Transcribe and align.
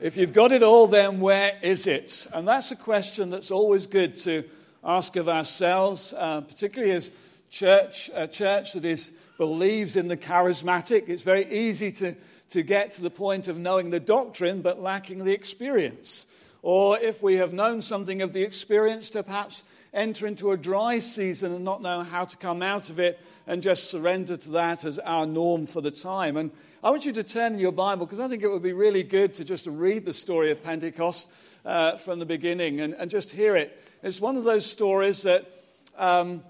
If 0.02 0.17
you've 0.17 0.33
got 0.33 0.52
it 0.52 0.64
all, 0.64 0.88
then 0.88 1.20
where 1.20 1.52
is 1.61 1.86
it? 1.86 2.25
And 2.33 2.47
that's 2.47 2.72
a 2.72 2.75
question 2.75 3.30
that's 3.30 3.52
always 3.52 3.86
good 3.86 4.17
to 4.22 4.44
ask 4.83 5.16
of 5.16 5.30
ourselves, 5.30 6.16
uh, 6.17 6.42
particularly 6.42 6.94
as 6.94 7.11
church, 7.52 8.09
a 8.16 8.27
church 8.27 8.73
that 8.73 8.83
is, 8.83 9.14
believes 9.38 9.95
in 9.95 10.08
the 10.08 10.17
charismatic. 10.17 11.09
It's 11.09 11.22
very 11.22 11.45
easy 11.45 11.92
to, 11.92 12.16
to 12.50 12.64
get 12.64 12.94
to 12.94 13.03
the 13.03 13.11
point 13.11 13.48
of 13.48 13.55
knowing 13.55 13.92
the 13.92 14.00
doctrine 14.00 14.64
but 14.64 14.81
lacking 14.81 15.25
the 15.25 15.33
experience. 15.33 16.25
Or 16.64 16.98
if 16.98 17.22
we 17.22 17.36
have 17.36 17.53
known 17.53 17.83
something 17.83 18.23
of 18.23 18.33
the 18.33 18.42
experience, 18.42 19.11
to 19.11 19.22
perhaps 19.22 19.64
enter 19.94 20.25
into 20.25 20.52
a 20.52 20.58
dry 20.58 20.99
season 20.99 21.53
and 21.53 21.63
not 21.63 21.81
know 21.81 22.03
how 22.03 22.25
to 22.25 22.38
come 22.38 22.61
out 22.61 22.89
of 22.89 22.99
it 22.99 23.19
and 23.45 23.61
just 23.61 23.89
surrender 23.89 24.38
to 24.38 24.52
that 24.52 24.86
as 24.86 24.99
our 24.99 25.25
norm 25.25 25.66
for 25.66 25.81
the 25.81 25.91
time. 25.91 26.38
And 26.38 26.52
I 26.83 26.89
want 26.89 27.05
you 27.05 27.11
to 27.13 27.23
turn 27.23 27.53
in 27.53 27.59
your 27.59 27.72
Bible 27.72 28.05
because 28.05 28.19
I 28.19 28.27
think 28.27 28.44
it 28.44 28.47
would 28.47 28.64
be 28.64 28.73
really 28.73 29.03
good 29.03 29.36
to 29.36 29.45
just 29.45 29.67
read 29.67 30.05
the 30.05 30.14
story 30.14 30.52
of 30.52 30.64
Pentecost 30.64 31.30
uh, 31.66 31.97
from 31.97 32.19
the 32.19 32.25
beginning 32.25 32.81
and, 32.81 32.94
and, 32.95 33.09
just 33.09 33.31
hear 33.31 33.55
it. 33.55 33.80
It's 34.02 34.19
one 34.19 34.36
of 34.36 34.44
those 34.44 34.66
stories 34.66 35.23
that 35.23 35.49
um, 35.97 36.44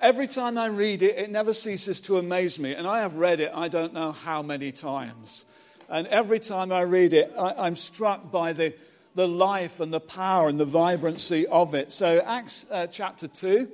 every 0.00 0.26
time 0.26 0.58
I 0.58 0.66
read 0.66 1.02
it, 1.02 1.16
it 1.16 1.30
never 1.30 1.52
ceases 1.52 2.00
to 2.02 2.18
amaze 2.18 2.58
me. 2.58 2.74
And 2.74 2.86
I 2.86 3.02
have 3.02 3.16
read 3.16 3.38
it, 3.38 3.52
I 3.54 3.68
don't 3.68 3.94
know 3.94 4.10
how 4.10 4.42
many 4.42 4.72
times. 4.72 5.44
And 5.88 6.06
every 6.08 6.40
time 6.40 6.72
I 6.72 6.82
read 6.82 7.12
it, 7.12 7.32
I, 7.38 7.66
I'm 7.66 7.76
struck 7.76 8.32
by 8.32 8.52
the 8.52 8.74
the 9.14 9.28
life 9.28 9.80
and 9.80 9.92
the 9.92 10.00
power 10.00 10.48
and 10.48 10.58
the 10.58 10.64
vibrancy 10.64 11.46
of 11.46 11.74
it. 11.74 11.92
So, 11.92 12.20
Acts 12.20 12.66
uh, 12.70 12.86
chapter 12.86 13.28
2, 13.28 13.68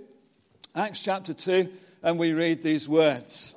Acts 0.75 1.01
chapter 1.01 1.35
2, 1.35 1.71
and 2.03 2.19
we 2.19 2.33
read 2.33 2.63
these 2.63 2.89
words. 2.89 3.55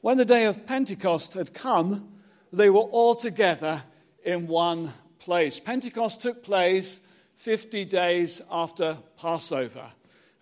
When 0.00 0.16
the 0.16 0.24
day 0.24 0.44
of 0.44 0.66
Pentecost 0.66 1.34
had 1.34 1.52
come, 1.52 2.08
they 2.52 2.70
were 2.70 2.80
all 2.80 3.14
together 3.14 3.82
in 4.24 4.46
one 4.46 4.92
place. 5.18 5.60
Pentecost 5.60 6.20
took 6.20 6.42
place 6.42 7.00
50 7.34 7.84
days 7.84 8.40
after 8.50 8.96
Passover. 9.18 9.86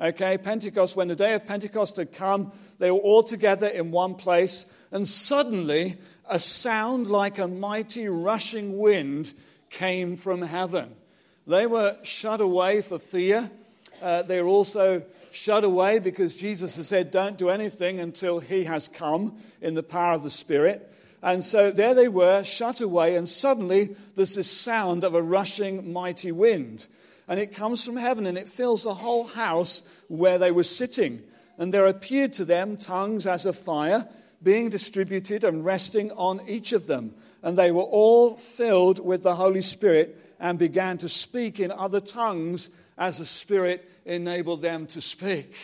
Okay, 0.01 0.39
Pentecost, 0.39 0.97
when 0.97 1.09
the 1.09 1.17
day 1.17 1.35
of 1.35 1.47
Pentecost 1.47 1.97
had 1.97 2.13
come, 2.13 2.53
they 2.79 2.91
were 2.91 2.99
all 2.99 3.23
together 3.23 3.69
in 3.69 3.91
one 3.91 4.15
place, 4.15 4.67
and 4.91 5.09
suddenly 5.09 5.97
a 6.29 6.39
sound 6.39 7.07
like 7.07 7.39
a 7.39 7.49
mighty 7.49 8.09
rushing 8.09 8.79
wind 8.79 9.33
came 9.71 10.17
from 10.17 10.43
heaven. 10.43 10.95
They 11.47 11.67
were 11.67 11.97
shut 12.03 12.41
away 12.41 12.81
for 12.81 12.99
fear. 12.99 13.51
Uh, 14.01 14.23
they're 14.23 14.47
also 14.47 15.03
shut 15.31 15.65
away 15.65 15.99
because 15.99 16.37
Jesus 16.37 16.77
has 16.77 16.89
said, 16.89 17.11
Don't 17.11 17.37
do 17.37 17.51
anything 17.51 18.01
until 18.01 18.41
he 18.41 18.65
has 18.65 18.89
come 18.89 19.37
in 19.61 19.75
the 19.75 19.83
power 19.83 20.15
of 20.15 20.23
the 20.23 20.31
Spirit. 20.31 20.91
And 21.23 21.45
so 21.45 21.71
there 21.71 21.95
they 21.95 22.09
were, 22.09 22.45
shut 22.45 22.81
away, 22.81 23.17
and 23.17 23.27
suddenly 23.27 23.97
there's 24.15 24.35
this 24.35 24.51
sound 24.51 25.05
of 25.05 25.15
a 25.15 25.23
rushing 25.23 25.93
mighty 25.93 26.33
wind. 26.33 26.87
And 27.27 27.41
it 27.41 27.55
comes 27.55 27.83
from 27.83 27.97
heaven 27.97 28.27
and 28.27 28.37
it 28.37 28.49
fills 28.49 28.85
the 28.85 28.93
whole 28.93 29.27
house 29.27 29.83
where 30.09 30.37
they 30.37 30.53
were 30.53 30.65
sitting. 30.65 31.23
And 31.57 31.73
there 31.73 31.87
appeared 31.87 32.35
to 32.35 32.45
them 32.45 32.77
tongues 32.77 33.27
as 33.27 33.47
of 33.47 33.57
fire, 33.57 34.07
being 34.43 34.69
distributed 34.69 35.45
and 35.45 35.65
resting 35.65 36.11
on 36.13 36.47
each 36.47 36.73
of 36.73 36.87
them 36.87 37.15
and 37.45 37.59
they 37.59 37.71
were 37.71 37.83
all 37.83 38.37
filled 38.37 38.99
with 39.05 39.23
the 39.23 39.35
Holy 39.37 39.61
Spirit 39.61 40.19
and 40.41 40.59
began 40.59 40.97
to 40.99 41.11
speak 41.11 41.61
in 41.61 41.71
other 41.71 42.01
tongues 42.01 42.71
as 42.97 43.19
the 43.19 43.27
Spirit 43.27 43.89
enabled 44.07 44.63
them 44.63 44.87
to 44.89 45.01
speak. 45.03 45.55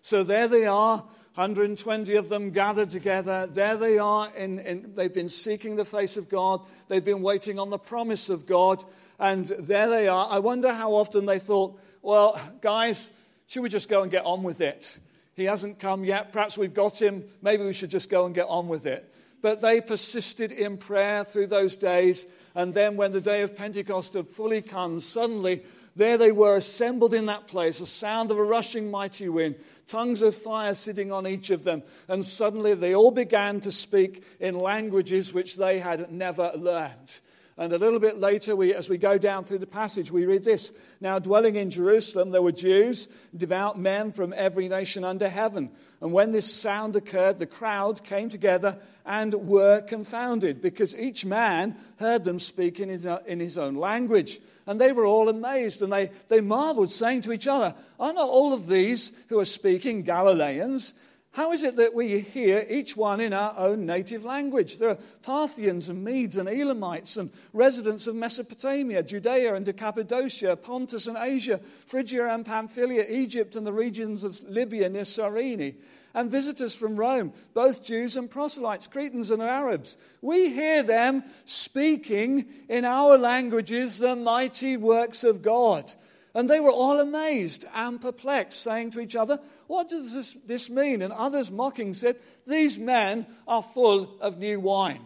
So 0.00 0.22
there 0.22 0.46
they 0.46 0.64
are, 0.64 0.98
120 1.34 2.14
of 2.14 2.28
them 2.28 2.50
gathered 2.50 2.90
together. 2.90 3.48
There 3.48 3.76
they 3.76 3.98
are, 3.98 4.32
in, 4.36 4.60
in, 4.60 4.94
they've 4.94 5.12
been 5.12 5.28
seeking 5.28 5.74
the 5.74 5.84
face 5.84 6.16
of 6.16 6.28
God, 6.28 6.60
they've 6.86 7.04
been 7.04 7.22
waiting 7.22 7.58
on 7.58 7.68
the 7.68 7.78
promise 7.78 8.28
of 8.28 8.46
God, 8.46 8.84
and 9.18 9.48
there 9.58 9.88
they 9.88 10.06
are. 10.06 10.28
I 10.30 10.38
wonder 10.38 10.72
how 10.72 10.92
often 10.92 11.26
they 11.26 11.40
thought, 11.40 11.76
well, 12.00 12.40
guys, 12.60 13.10
should 13.48 13.62
we 13.62 13.68
just 13.68 13.88
go 13.88 14.02
and 14.02 14.10
get 14.10 14.24
on 14.24 14.44
with 14.44 14.60
it? 14.60 15.00
He 15.34 15.46
hasn't 15.46 15.80
come 15.80 16.04
yet. 16.04 16.32
Perhaps 16.32 16.56
we've 16.56 16.74
got 16.74 17.02
him. 17.02 17.24
Maybe 17.42 17.64
we 17.64 17.72
should 17.72 17.90
just 17.90 18.08
go 18.08 18.24
and 18.24 18.34
get 18.34 18.46
on 18.46 18.68
with 18.68 18.86
it. 18.86 19.10
But 19.44 19.60
they 19.60 19.82
persisted 19.82 20.52
in 20.52 20.78
prayer 20.78 21.22
through 21.22 21.48
those 21.48 21.76
days. 21.76 22.26
And 22.54 22.72
then, 22.72 22.96
when 22.96 23.12
the 23.12 23.20
day 23.20 23.42
of 23.42 23.54
Pentecost 23.54 24.14
had 24.14 24.30
fully 24.30 24.62
come, 24.62 25.00
suddenly 25.00 25.62
there 25.94 26.16
they 26.16 26.32
were 26.32 26.56
assembled 26.56 27.12
in 27.12 27.26
that 27.26 27.46
place, 27.46 27.78
a 27.78 27.84
sound 27.84 28.30
of 28.30 28.38
a 28.38 28.42
rushing 28.42 28.90
mighty 28.90 29.28
wind, 29.28 29.56
tongues 29.86 30.22
of 30.22 30.34
fire 30.34 30.72
sitting 30.72 31.12
on 31.12 31.26
each 31.26 31.50
of 31.50 31.62
them. 31.62 31.82
And 32.08 32.24
suddenly 32.24 32.72
they 32.72 32.94
all 32.94 33.10
began 33.10 33.60
to 33.60 33.70
speak 33.70 34.24
in 34.40 34.58
languages 34.58 35.34
which 35.34 35.56
they 35.56 35.78
had 35.78 36.10
never 36.10 36.52
learned. 36.56 37.20
And 37.56 37.72
a 37.72 37.78
little 37.78 38.00
bit 38.00 38.18
later, 38.18 38.56
we, 38.56 38.74
as 38.74 38.88
we 38.88 38.98
go 38.98 39.16
down 39.16 39.44
through 39.44 39.58
the 39.58 39.66
passage, 39.66 40.10
we 40.10 40.26
read 40.26 40.42
this 40.42 40.72
Now, 41.00 41.20
dwelling 41.20 41.54
in 41.54 41.70
Jerusalem, 41.70 42.30
there 42.30 42.42
were 42.42 42.50
Jews, 42.50 43.06
devout 43.36 43.78
men 43.78 44.10
from 44.10 44.34
every 44.36 44.68
nation 44.68 45.04
under 45.04 45.28
heaven. 45.28 45.70
And 46.00 46.12
when 46.12 46.32
this 46.32 46.52
sound 46.52 46.96
occurred, 46.96 47.38
the 47.38 47.46
crowd 47.46 48.02
came 48.02 48.28
together 48.28 48.78
and 49.06 49.32
were 49.34 49.82
confounded, 49.82 50.60
because 50.60 50.96
each 50.96 51.24
man 51.24 51.76
heard 51.98 52.24
them 52.24 52.40
speaking 52.40 52.90
in 52.90 53.06
uh, 53.06 53.20
his 53.26 53.56
own 53.56 53.76
language. 53.76 54.40
And 54.66 54.80
they 54.80 54.92
were 54.92 55.06
all 55.06 55.28
amazed, 55.28 55.80
and 55.80 55.92
they, 55.92 56.10
they 56.28 56.40
marveled, 56.40 56.90
saying 56.90 57.20
to 57.22 57.32
each 57.32 57.46
other, 57.46 57.74
Are 58.00 58.12
not 58.12 58.28
all 58.28 58.52
of 58.52 58.66
these 58.66 59.12
who 59.28 59.38
are 59.38 59.44
speaking 59.44 60.02
Galileans? 60.02 60.94
How 61.34 61.50
is 61.50 61.64
it 61.64 61.74
that 61.76 61.94
we 61.94 62.20
hear 62.20 62.64
each 62.70 62.96
one 62.96 63.20
in 63.20 63.32
our 63.32 63.52
own 63.58 63.86
native 63.86 64.24
language? 64.24 64.78
There 64.78 64.90
are 64.90 64.98
Parthians 65.22 65.88
and 65.88 66.04
Medes 66.04 66.36
and 66.36 66.48
Elamites 66.48 67.16
and 67.16 67.28
residents 67.52 68.06
of 68.06 68.14
Mesopotamia, 68.14 69.02
Judea 69.02 69.56
and 69.56 69.76
Cappadocia, 69.76 70.54
Pontus 70.54 71.08
and 71.08 71.16
Asia, 71.18 71.58
Phrygia 71.86 72.32
and 72.32 72.46
Pamphylia, 72.46 73.04
Egypt 73.08 73.56
and 73.56 73.66
the 73.66 73.72
regions 73.72 74.22
of 74.22 74.40
Libya 74.48 74.88
near 74.88 75.04
Cyrene, 75.04 75.74
and 76.14 76.30
visitors 76.30 76.76
from 76.76 76.94
Rome, 76.94 77.32
both 77.52 77.84
Jews 77.84 78.16
and 78.16 78.30
proselytes, 78.30 78.86
Cretans 78.86 79.32
and 79.32 79.42
Arabs. 79.42 79.96
We 80.22 80.50
hear 80.50 80.84
them 80.84 81.24
speaking 81.46 82.46
in 82.68 82.84
our 82.84 83.18
languages 83.18 83.98
the 83.98 84.14
mighty 84.14 84.76
works 84.76 85.24
of 85.24 85.42
God. 85.42 85.92
And 86.34 86.50
they 86.50 86.58
were 86.58 86.70
all 86.70 86.98
amazed 86.98 87.64
and 87.74 88.00
perplexed, 88.00 88.60
saying 88.60 88.90
to 88.90 89.00
each 89.00 89.14
other, 89.14 89.38
What 89.68 89.88
does 89.88 90.12
this, 90.12 90.32
this 90.46 90.68
mean? 90.68 91.00
And 91.00 91.12
others 91.12 91.50
mocking 91.50 91.94
said, 91.94 92.16
These 92.46 92.78
men 92.78 93.26
are 93.46 93.62
full 93.62 94.18
of 94.20 94.38
new 94.38 94.58
wine. 94.58 95.04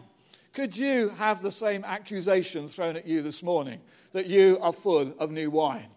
Could 0.53 0.75
you 0.75 1.09
have 1.09 1.41
the 1.41 1.51
same 1.51 1.85
accusation 1.85 2.67
thrown 2.67 2.95
at 2.95 3.05
you 3.05 3.21
this 3.21 3.43
morning 3.43 3.79
that 4.13 4.25
you 4.25 4.57
are 4.59 4.73
full 4.73 5.13
of 5.19 5.29
new 5.29 5.51
wine? 5.51 5.87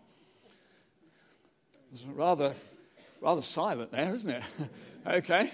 It's 1.93 2.05
rather, 2.05 2.55
rather 3.23 3.43
silent 3.43 3.91
there, 3.91 4.15
isn't 4.15 4.31
it? 4.31 4.43
okay. 5.07 5.51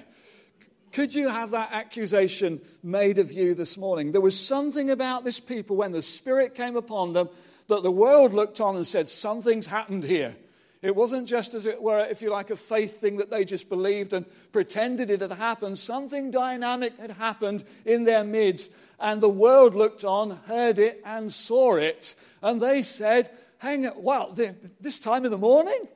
Could 0.90 1.14
you 1.14 1.28
have 1.28 1.50
that 1.50 1.70
accusation 1.72 2.60
made 2.82 3.18
of 3.18 3.30
you 3.30 3.54
this 3.54 3.78
morning? 3.78 4.10
There 4.10 4.20
was 4.20 4.38
something 4.38 4.90
about 4.90 5.22
this 5.22 5.38
people 5.38 5.76
when 5.76 5.92
the 5.92 6.02
Spirit 6.02 6.54
came 6.54 6.76
upon 6.76 7.12
them 7.12 7.28
that 7.68 7.82
the 7.82 7.90
world 7.90 8.34
looked 8.34 8.60
on 8.60 8.76
and 8.76 8.86
said, 8.86 9.08
Something's 9.08 9.66
happened 9.66 10.04
here. 10.04 10.36
It 10.80 10.94
wasn't 10.94 11.26
just, 11.26 11.54
as 11.54 11.66
it 11.66 11.82
were, 11.82 12.06
if 12.06 12.22
you 12.22 12.30
like, 12.30 12.50
a 12.50 12.56
faith 12.56 13.00
thing 13.00 13.16
that 13.16 13.30
they 13.30 13.44
just 13.44 13.68
believed 13.68 14.12
and 14.12 14.24
pretended 14.52 15.10
it 15.10 15.20
had 15.20 15.32
happened. 15.32 15.78
Something 15.78 16.30
dynamic 16.30 16.96
had 16.98 17.12
happened 17.12 17.64
in 17.84 18.04
their 18.04 18.22
midst, 18.22 18.70
and 19.00 19.20
the 19.20 19.28
world 19.28 19.74
looked 19.74 20.04
on, 20.04 20.30
heard 20.46 20.78
it, 20.78 21.02
and 21.04 21.32
saw 21.32 21.76
it. 21.76 22.14
And 22.42 22.60
they 22.60 22.82
said, 22.82 23.30
Hang 23.58 23.86
on, 23.86 24.02
well, 24.02 24.36
this 24.80 25.00
time 25.00 25.24
in 25.24 25.32
the 25.32 25.38
morning? 25.38 25.88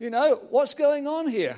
You 0.00 0.10
know, 0.10 0.40
what's 0.50 0.74
going 0.74 1.06
on 1.06 1.28
here? 1.28 1.56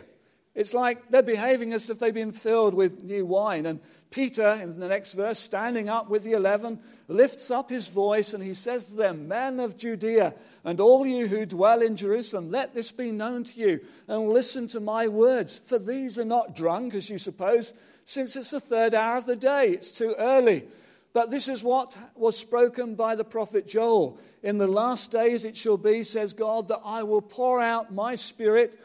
It's 0.56 0.72
like 0.72 1.10
they're 1.10 1.22
behaving 1.22 1.74
as 1.74 1.90
if 1.90 1.98
they've 1.98 2.14
been 2.14 2.32
filled 2.32 2.72
with 2.74 3.04
new 3.04 3.26
wine. 3.26 3.66
And 3.66 3.78
Peter, 4.10 4.58
in 4.60 4.80
the 4.80 4.88
next 4.88 5.12
verse, 5.12 5.38
standing 5.38 5.90
up 5.90 6.08
with 6.08 6.24
the 6.24 6.32
eleven, 6.32 6.80
lifts 7.08 7.50
up 7.50 7.68
his 7.68 7.88
voice 7.88 8.32
and 8.32 8.42
he 8.42 8.54
says 8.54 8.86
to 8.86 8.94
them, 8.94 9.28
Men 9.28 9.60
of 9.60 9.76
Judea, 9.76 10.34
and 10.64 10.80
all 10.80 11.06
you 11.06 11.28
who 11.28 11.44
dwell 11.44 11.82
in 11.82 11.94
Jerusalem, 11.94 12.50
let 12.50 12.72
this 12.72 12.90
be 12.90 13.10
known 13.10 13.44
to 13.44 13.60
you, 13.60 13.80
and 14.08 14.30
listen 14.30 14.66
to 14.68 14.80
my 14.80 15.08
words. 15.08 15.58
For 15.58 15.78
these 15.78 16.18
are 16.18 16.24
not 16.24 16.56
drunk, 16.56 16.94
as 16.94 17.10
you 17.10 17.18
suppose, 17.18 17.74
since 18.06 18.34
it's 18.34 18.52
the 18.52 18.58
third 18.58 18.94
hour 18.94 19.18
of 19.18 19.26
the 19.26 19.36
day. 19.36 19.68
It's 19.68 19.90
too 19.90 20.14
early. 20.16 20.64
But 21.12 21.30
this 21.30 21.48
is 21.48 21.62
what 21.62 21.98
was 22.14 22.36
spoken 22.36 22.94
by 22.94 23.14
the 23.14 23.24
prophet 23.24 23.66
Joel. 23.66 24.18
In 24.42 24.56
the 24.56 24.66
last 24.66 25.10
days 25.10 25.44
it 25.44 25.56
shall 25.56 25.76
be, 25.76 26.02
says 26.02 26.32
God, 26.32 26.68
that 26.68 26.80
I 26.82 27.02
will 27.02 27.22
pour 27.22 27.60
out 27.60 27.92
my 27.92 28.14
spirit 28.14 28.78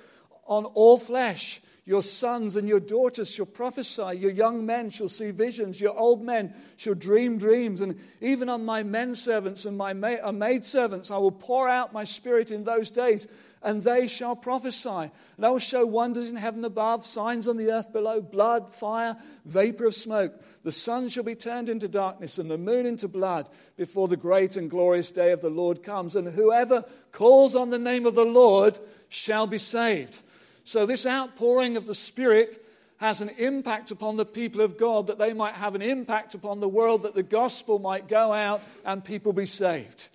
on 0.45 0.65
all 0.65 0.97
flesh. 0.97 1.61
Your 1.83 2.03
sons 2.03 2.55
and 2.55 2.69
your 2.69 2.79
daughters 2.79 3.31
shall 3.31 3.47
prophesy. 3.47 4.17
Your 4.17 4.31
young 4.31 4.65
men 4.67 4.91
shall 4.91 5.07
see 5.07 5.31
visions. 5.31 5.81
Your 5.81 5.97
old 5.97 6.23
men 6.23 6.53
shall 6.77 6.93
dream 6.93 7.39
dreams. 7.39 7.81
And 7.81 7.99
even 8.21 8.49
on 8.49 8.63
my 8.63 8.83
men 8.83 9.15
servants 9.15 9.65
and 9.65 9.77
my 9.77 9.91
uh, 9.91 10.31
maid 10.31 10.65
servants, 10.65 11.09
I 11.09 11.17
will 11.17 11.31
pour 11.31 11.67
out 11.67 11.91
my 11.91 12.03
spirit 12.03 12.51
in 12.51 12.63
those 12.63 12.91
days, 12.91 13.27
and 13.63 13.81
they 13.81 14.07
shall 14.07 14.35
prophesy. 14.35 15.09
And 15.37 15.45
I 15.45 15.49
will 15.49 15.57
show 15.57 15.83
wonders 15.83 16.29
in 16.29 16.35
heaven 16.35 16.63
above, 16.65 17.03
signs 17.03 17.47
on 17.47 17.57
the 17.57 17.71
earth 17.71 17.91
below, 17.91 18.21
blood, 18.21 18.69
fire, 18.69 19.17
vapor 19.45 19.87
of 19.87 19.95
smoke. 19.95 20.39
The 20.63 20.71
sun 20.71 21.09
shall 21.09 21.23
be 21.23 21.33
turned 21.33 21.67
into 21.67 21.87
darkness 21.87 22.37
and 22.37 22.49
the 22.49 22.59
moon 22.59 22.85
into 22.85 23.07
blood 23.07 23.49
before 23.75 24.07
the 24.07 24.17
great 24.17 24.55
and 24.55 24.69
glorious 24.69 25.09
day 25.09 25.31
of 25.31 25.41
the 25.41 25.49
Lord 25.49 25.81
comes. 25.81 26.15
And 26.15 26.27
whoever 26.27 26.85
calls 27.11 27.55
on 27.55 27.71
the 27.71 27.79
name 27.79 28.05
of 28.05 28.13
the 28.13 28.23
Lord 28.23 28.77
shall 29.09 29.47
be 29.47 29.57
saved. 29.57 30.21
So, 30.63 30.85
this 30.85 31.05
outpouring 31.05 31.77
of 31.77 31.85
the 31.85 31.95
Spirit 31.95 32.63
has 32.97 33.19
an 33.19 33.29
impact 33.39 33.89
upon 33.89 34.15
the 34.15 34.25
people 34.25 34.61
of 34.61 34.77
God, 34.77 35.07
that 35.07 35.17
they 35.17 35.33
might 35.33 35.55
have 35.55 35.73
an 35.73 35.81
impact 35.81 36.35
upon 36.35 36.59
the 36.59 36.69
world, 36.69 37.01
that 37.01 37.15
the 37.15 37.23
gospel 37.23 37.79
might 37.79 38.07
go 38.07 38.31
out 38.31 38.61
and 38.85 39.03
people 39.03 39.33
be 39.33 39.47
saved. 39.47 40.09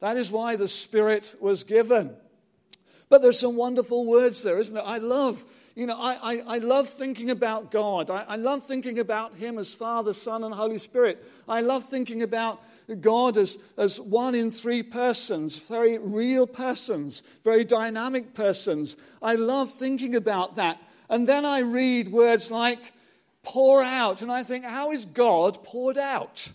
That 0.00 0.18
is 0.18 0.30
why 0.30 0.56
the 0.56 0.68
Spirit 0.68 1.34
was 1.40 1.64
given. 1.64 2.14
But 3.08 3.22
there's 3.22 3.38
some 3.38 3.56
wonderful 3.56 4.06
words 4.06 4.42
there, 4.42 4.58
isn't 4.58 4.76
it? 4.76 4.84
I 4.84 4.98
love 4.98 5.44
you 5.80 5.86
know, 5.86 5.98
I, 5.98 6.34
I, 6.34 6.42
I 6.46 6.58
love 6.58 6.90
thinking 6.90 7.30
about 7.30 7.70
God. 7.70 8.10
I, 8.10 8.26
I 8.28 8.36
love 8.36 8.62
thinking 8.62 8.98
about 8.98 9.34
Him 9.36 9.56
as 9.56 9.72
Father, 9.72 10.12
Son, 10.12 10.44
and 10.44 10.52
Holy 10.52 10.76
Spirit. 10.76 11.24
I 11.48 11.62
love 11.62 11.84
thinking 11.84 12.22
about 12.22 12.62
God 13.00 13.38
as, 13.38 13.56
as 13.78 13.98
one 13.98 14.34
in 14.34 14.50
three 14.50 14.82
persons, 14.82 15.56
very 15.56 15.96
real 15.96 16.46
persons, 16.46 17.22
very 17.44 17.64
dynamic 17.64 18.34
persons. 18.34 18.98
I 19.22 19.36
love 19.36 19.70
thinking 19.70 20.16
about 20.16 20.56
that. 20.56 20.78
And 21.08 21.26
then 21.26 21.46
I 21.46 21.60
read 21.60 22.12
words 22.12 22.50
like 22.50 22.92
pour 23.42 23.82
out, 23.82 24.20
and 24.20 24.30
I 24.30 24.42
think, 24.42 24.66
how 24.66 24.92
is 24.92 25.06
God 25.06 25.64
poured 25.64 25.96
out? 25.96 26.46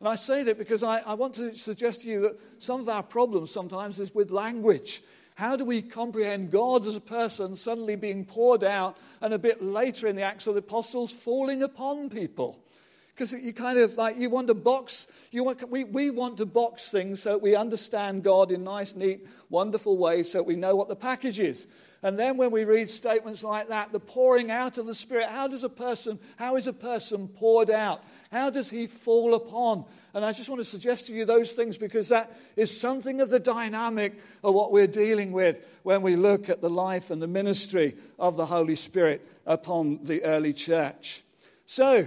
And 0.00 0.08
I 0.08 0.16
say 0.16 0.42
that 0.42 0.58
because 0.58 0.82
I, 0.82 0.98
I 0.98 1.14
want 1.14 1.34
to 1.34 1.54
suggest 1.54 2.00
to 2.00 2.08
you 2.08 2.22
that 2.22 2.40
some 2.58 2.80
of 2.80 2.88
our 2.88 3.04
problems 3.04 3.52
sometimes 3.52 4.00
is 4.00 4.12
with 4.12 4.32
language. 4.32 5.00
How 5.34 5.56
do 5.56 5.64
we 5.64 5.82
comprehend 5.82 6.52
God 6.52 6.86
as 6.86 6.94
a 6.94 7.00
person 7.00 7.56
suddenly 7.56 7.96
being 7.96 8.24
poured 8.24 8.62
out 8.62 8.96
and 9.20 9.34
a 9.34 9.38
bit 9.38 9.62
later 9.62 10.06
in 10.06 10.14
the 10.14 10.22
Acts 10.22 10.46
of 10.46 10.54
the 10.54 10.60
Apostles 10.60 11.10
falling 11.10 11.62
upon 11.62 12.08
people? 12.08 12.60
Because 13.08 13.32
you 13.32 13.52
kind 13.52 13.78
of 13.78 13.96
like, 13.96 14.16
you 14.16 14.30
want 14.30 14.48
to 14.48 14.54
box, 14.54 15.06
you 15.30 15.44
want, 15.44 15.68
we, 15.70 15.84
we 15.84 16.10
want 16.10 16.36
to 16.38 16.46
box 16.46 16.90
things 16.90 17.22
so 17.22 17.32
that 17.32 17.42
we 17.42 17.54
understand 17.54 18.22
God 18.22 18.50
in 18.50 18.64
nice, 18.64 18.94
neat, 18.94 19.26
wonderful 19.50 19.96
ways 19.96 20.32
so 20.32 20.38
that 20.38 20.44
we 20.44 20.56
know 20.56 20.74
what 20.74 20.88
the 20.88 20.96
package 20.96 21.38
is. 21.38 21.66
And 22.04 22.18
then 22.18 22.36
when 22.36 22.50
we 22.50 22.64
read 22.64 22.90
statements 22.90 23.42
like 23.42 23.68
that, 23.68 23.90
the 23.90 23.98
pouring 23.98 24.50
out 24.50 24.76
of 24.76 24.84
the 24.84 24.94
Spirit, 24.94 25.26
how 25.30 25.48
does 25.48 25.64
a 25.64 25.70
person, 25.70 26.18
how 26.36 26.56
is 26.56 26.66
a 26.66 26.72
person 26.74 27.28
poured 27.28 27.70
out? 27.70 28.04
How 28.30 28.50
does 28.50 28.68
he 28.68 28.86
fall 28.86 29.34
upon? 29.34 29.86
And 30.12 30.22
I 30.22 30.32
just 30.32 30.50
want 30.50 30.60
to 30.60 30.66
suggest 30.66 31.06
to 31.06 31.14
you 31.14 31.24
those 31.24 31.52
things 31.52 31.78
because 31.78 32.10
that 32.10 32.36
is 32.56 32.78
something 32.78 33.22
of 33.22 33.30
the 33.30 33.40
dynamic 33.40 34.18
of 34.44 34.52
what 34.54 34.70
we're 34.70 34.86
dealing 34.86 35.32
with 35.32 35.66
when 35.82 36.02
we 36.02 36.14
look 36.14 36.50
at 36.50 36.60
the 36.60 36.68
life 36.68 37.10
and 37.10 37.22
the 37.22 37.26
ministry 37.26 37.96
of 38.18 38.36
the 38.36 38.44
Holy 38.44 38.76
Spirit 38.76 39.26
upon 39.46 40.00
the 40.02 40.22
early 40.24 40.52
church. 40.52 41.24
So, 41.64 42.06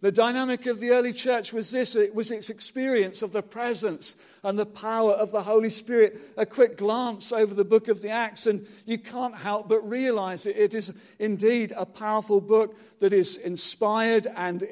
the 0.00 0.12
dynamic 0.12 0.66
of 0.66 0.78
the 0.78 0.90
early 0.90 1.12
church 1.12 1.52
was 1.52 1.72
this 1.72 1.96
it 1.96 2.14
was 2.14 2.30
its 2.30 2.50
experience 2.50 3.20
of 3.22 3.32
the 3.32 3.42
presence 3.42 4.14
and 4.44 4.56
the 4.56 4.64
power 4.64 5.10
of 5.10 5.32
the 5.32 5.42
Holy 5.42 5.70
Spirit. 5.70 6.20
A 6.36 6.46
quick 6.46 6.76
glance 6.76 7.32
over 7.32 7.52
the 7.52 7.64
book 7.64 7.88
of 7.88 8.00
the 8.00 8.10
Acts, 8.10 8.46
and 8.46 8.64
you 8.86 8.98
can't 8.98 9.34
help 9.34 9.68
but 9.68 9.88
realize 9.88 10.46
it. 10.46 10.56
It 10.56 10.72
is 10.72 10.92
indeed 11.18 11.72
a 11.76 11.84
powerful 11.84 12.40
book 12.40 12.76
that 13.00 13.12
is 13.12 13.36
inspired 13.36 14.28
and 14.36 14.68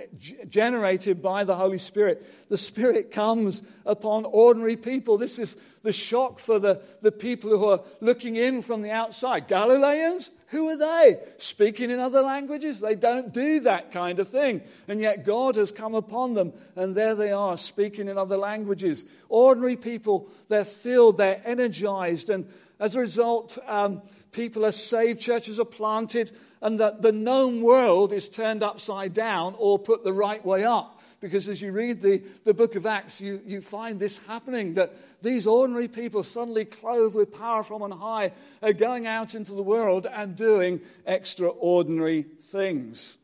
generated 0.49 1.20
by 1.20 1.43
the 1.43 1.56
Holy 1.56 1.79
Spirit. 1.79 2.25
The 2.49 2.56
Spirit 2.56 3.11
comes 3.11 3.62
upon 3.84 4.26
ordinary 4.26 4.76
people. 4.76 5.19
This 5.19 5.40
is 5.40 5.56
the 5.86 5.92
shock 5.92 6.40
for 6.40 6.58
the, 6.58 6.82
the 7.00 7.12
people 7.12 7.50
who 7.50 7.64
are 7.66 7.80
looking 8.00 8.34
in 8.34 8.60
from 8.60 8.82
the 8.82 8.90
outside. 8.90 9.46
Galileans? 9.46 10.32
Who 10.48 10.68
are 10.68 10.76
they? 10.76 11.20
Speaking 11.38 11.90
in 11.90 12.00
other 12.00 12.22
languages? 12.22 12.80
They 12.80 12.96
don't 12.96 13.32
do 13.32 13.60
that 13.60 13.92
kind 13.92 14.18
of 14.18 14.26
thing. 14.26 14.62
And 14.88 15.00
yet 15.00 15.24
God 15.24 15.54
has 15.54 15.70
come 15.70 15.94
upon 15.94 16.34
them, 16.34 16.52
and 16.74 16.94
there 16.94 17.14
they 17.14 17.30
are, 17.30 17.56
speaking 17.56 18.08
in 18.08 18.18
other 18.18 18.36
languages. 18.36 19.06
Ordinary 19.28 19.76
people, 19.76 20.28
they're 20.48 20.64
filled, 20.64 21.18
they're 21.18 21.40
energized, 21.44 22.30
and 22.30 22.48
as 22.80 22.96
a 22.96 23.00
result, 23.00 23.56
um, 23.66 24.02
people 24.32 24.66
are 24.66 24.72
saved, 24.72 25.20
churches 25.20 25.60
are 25.60 25.64
planted, 25.64 26.32
and 26.60 26.80
that 26.80 27.00
the 27.00 27.12
known 27.12 27.62
world 27.62 28.12
is 28.12 28.28
turned 28.28 28.64
upside 28.64 29.14
down 29.14 29.54
or 29.56 29.78
put 29.78 30.02
the 30.02 30.12
right 30.12 30.44
way 30.44 30.64
up. 30.64 30.95
Because 31.20 31.48
as 31.48 31.62
you 31.62 31.72
read 31.72 32.02
the, 32.02 32.22
the 32.44 32.52
book 32.52 32.74
of 32.74 32.84
Acts, 32.84 33.20
you, 33.20 33.40
you 33.46 33.62
find 33.62 33.98
this 33.98 34.18
happening 34.26 34.74
that 34.74 34.94
these 35.22 35.46
ordinary 35.46 35.88
people, 35.88 36.22
suddenly 36.22 36.64
clothed 36.64 37.16
with 37.16 37.36
power 37.36 37.62
from 37.62 37.82
on 37.82 37.90
high, 37.90 38.32
are 38.62 38.74
going 38.74 39.06
out 39.06 39.34
into 39.34 39.54
the 39.54 39.62
world 39.62 40.06
and 40.12 40.36
doing 40.36 40.80
extraordinary 41.06 42.22
things. 42.22 43.19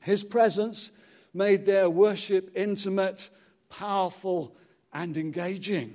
His 0.00 0.22
presence 0.22 0.92
made 1.34 1.66
their 1.66 1.90
worship 1.90 2.52
intimate, 2.54 3.28
powerful, 3.68 4.54
and 4.92 5.16
engaging. 5.16 5.94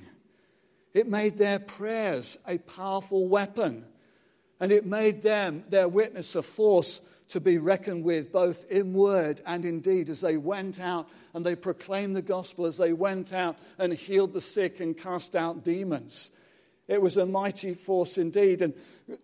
It 0.93 1.07
made 1.07 1.37
their 1.37 1.59
prayers 1.59 2.37
a 2.45 2.57
powerful 2.57 3.27
weapon, 3.27 3.85
and 4.59 4.71
it 4.71 4.85
made 4.85 5.21
them, 5.21 5.63
their 5.69 5.87
witness, 5.87 6.35
a 6.35 6.41
force 6.41 7.01
to 7.29 7.41
be 7.41 7.57
reckoned 7.57 8.03
with, 8.03 8.31
both 8.31 8.69
in 8.71 8.93
word 8.93 9.41
and 9.45 9.65
in 9.65 9.79
deed, 9.79 10.09
as 10.09 10.21
they 10.21 10.37
went 10.37 10.79
out 10.79 11.09
and 11.33 11.45
they 11.45 11.55
proclaimed 11.55 12.15
the 12.15 12.21
gospel, 12.21 12.65
as 12.65 12.77
they 12.77 12.93
went 12.93 13.33
out 13.33 13.57
and 13.77 13.93
healed 13.93 14.33
the 14.33 14.41
sick 14.41 14.79
and 14.79 14.97
cast 14.97 15.35
out 15.35 15.63
demons. 15.63 16.31
It 16.87 17.01
was 17.01 17.17
a 17.17 17.25
mighty 17.25 17.73
force 17.73 18.17
indeed. 18.17 18.61
And, 18.61 18.73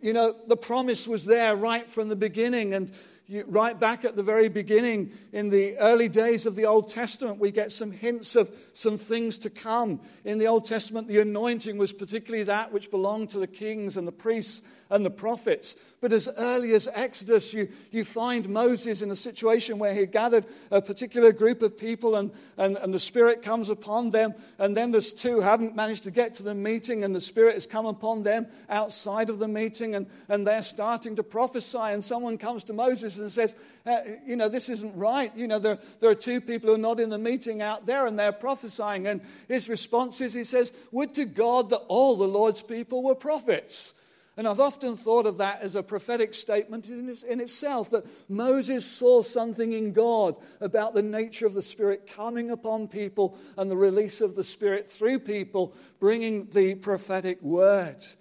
you 0.02 0.12
know, 0.12 0.36
the 0.48 0.58
promise 0.58 1.08
was 1.08 1.26
there 1.26 1.56
right 1.56 1.90
from 1.90 2.10
the 2.10 2.16
beginning. 2.16 2.74
And 2.74 2.92
you, 3.26 3.46
right 3.48 3.80
back 3.80 4.04
at 4.04 4.18
the 4.18 4.24
very 4.24 4.50
beginning, 4.50 5.14
in 5.32 5.50
the 5.50 5.78
early 5.78 6.10
days 6.10 6.46
of 6.46 6.58
the 6.58 6.66
Old 6.66 6.90
Testament, 6.90 7.40
we 7.40 7.52
get 7.52 7.72
some 7.72 7.92
hints 7.92 8.36
of 8.36 8.54
some 8.74 8.98
things 8.98 9.38
to 9.40 9.50
come. 9.50 10.02
In 10.26 10.40
the 10.40 10.48
Old 10.48 10.66
Testament, 10.66 11.08
the 11.08 11.22
anointing 11.22 11.78
was 11.78 11.94
particularly 11.94 12.44
that 12.44 12.74
which 12.74 12.92
belonged 12.92 13.30
to 13.30 13.40
the 13.40 13.48
kings 13.48 13.96
and 13.96 14.06
the 14.06 14.12
priests 14.12 14.62
and 14.90 15.06
the 15.06 15.12
prophets. 15.12 15.76
But 16.02 16.12
as 16.12 16.28
early 16.38 16.74
as 16.74 16.90
Exodus, 16.94 17.54
you, 17.54 17.70
you 17.92 18.04
find 18.04 18.50
Moses 18.50 19.02
in 19.02 19.10
a 19.10 19.16
situation 19.16 19.80
where 19.80 19.94
he 19.94 20.06
gathered 20.06 20.46
a 20.70 20.82
particular 20.82 21.32
group 21.32 21.62
of 21.62 21.78
people 21.78 22.16
and, 22.16 22.32
and, 22.58 22.78
and 22.78 22.94
the 22.94 23.00
Spirit 23.00 23.42
comes 23.42 23.70
upon 23.70 24.10
them. 24.10 24.34
And 24.60 24.76
then 24.76 24.92
there's 24.92 25.14
two 25.14 25.40
haven't 25.40 25.76
managed 25.76 26.04
to 26.04 26.12
get 26.12 26.34
to 26.36 26.44
the 26.44 26.56
meeting, 26.56 27.04
and 27.04 27.16
the 27.16 27.22
Spirit 27.22 27.56
has 27.56 27.68
come 27.68 27.86
upon 27.86 28.24
them 28.24 28.48
outside 28.70 29.30
of 29.30 29.40
the 29.40 29.48
meeting, 29.48 29.96
and, 29.96 30.08
and 30.28 30.46
they're 30.46 30.62
starting 30.62 31.16
to 31.16 31.24
prophesy. 31.24 31.78
And 31.78 32.04
someone 32.04 32.38
comes 32.38 32.66
to 32.66 32.74
Moses 32.74 33.18
and 33.18 33.32
says, 33.32 33.56
uh, 33.86 34.02
You 34.26 34.36
know, 34.36 34.50
this 34.50 34.70
isn't 34.70 34.96
right. 34.96 35.36
You 35.36 35.48
know, 35.48 35.60
there, 35.60 35.80
there 36.00 36.10
are 36.10 36.16
two 36.16 36.42
people 36.42 36.70
who 36.70 36.76
are 36.76 36.78
not 36.78 37.00
in 37.00 37.10
the 37.10 37.18
meeting 37.18 37.62
out 37.62 37.86
there, 37.86 38.08
and 38.08 38.18
they're 38.18 38.32
prophesying. 38.32 39.08
And 39.08 39.22
his 39.48 39.70
response 39.70 40.22
is, 40.22 40.34
He 40.34 40.44
says, 40.44 40.72
Would 40.92 41.16
to 41.16 41.26
God 41.26 41.70
that 41.70 41.84
all 41.88 42.18
the 42.18 42.28
Lord's 42.28 42.62
people 42.62 43.04
were 43.04 43.16
prophets. 43.16 43.94
And 44.36 44.48
I've 44.48 44.60
often 44.60 44.96
thought 44.96 45.28
of 45.28 45.38
that 45.38 45.62
as 45.62 45.76
a 45.76 45.84
prophetic 45.84 46.34
statement 46.34 46.90
in, 46.90 47.16
in, 47.30 47.40
itself 47.40 47.92
that 47.92 48.06
Moses 48.28 48.84
saw 48.84 49.22
something 49.22 49.74
in 49.74 49.94
God 49.94 50.36
about 50.60 50.96
the 50.96 51.04
nature 51.04 51.46
of 51.46 51.54
the 51.54 51.62
Spirit 51.62 52.10
coming 52.16 52.50
upon 52.50 52.88
people 52.88 53.38
and 53.58 53.70
the 53.70 53.78
release 53.78 54.22
of 54.22 54.34
the 54.34 54.44
Spirit 54.44 54.88
through 54.88 55.20
people, 55.20 55.76
bringing 56.00 56.48
the 56.48 56.74
prophetic 56.76 57.44
words. 57.44 58.18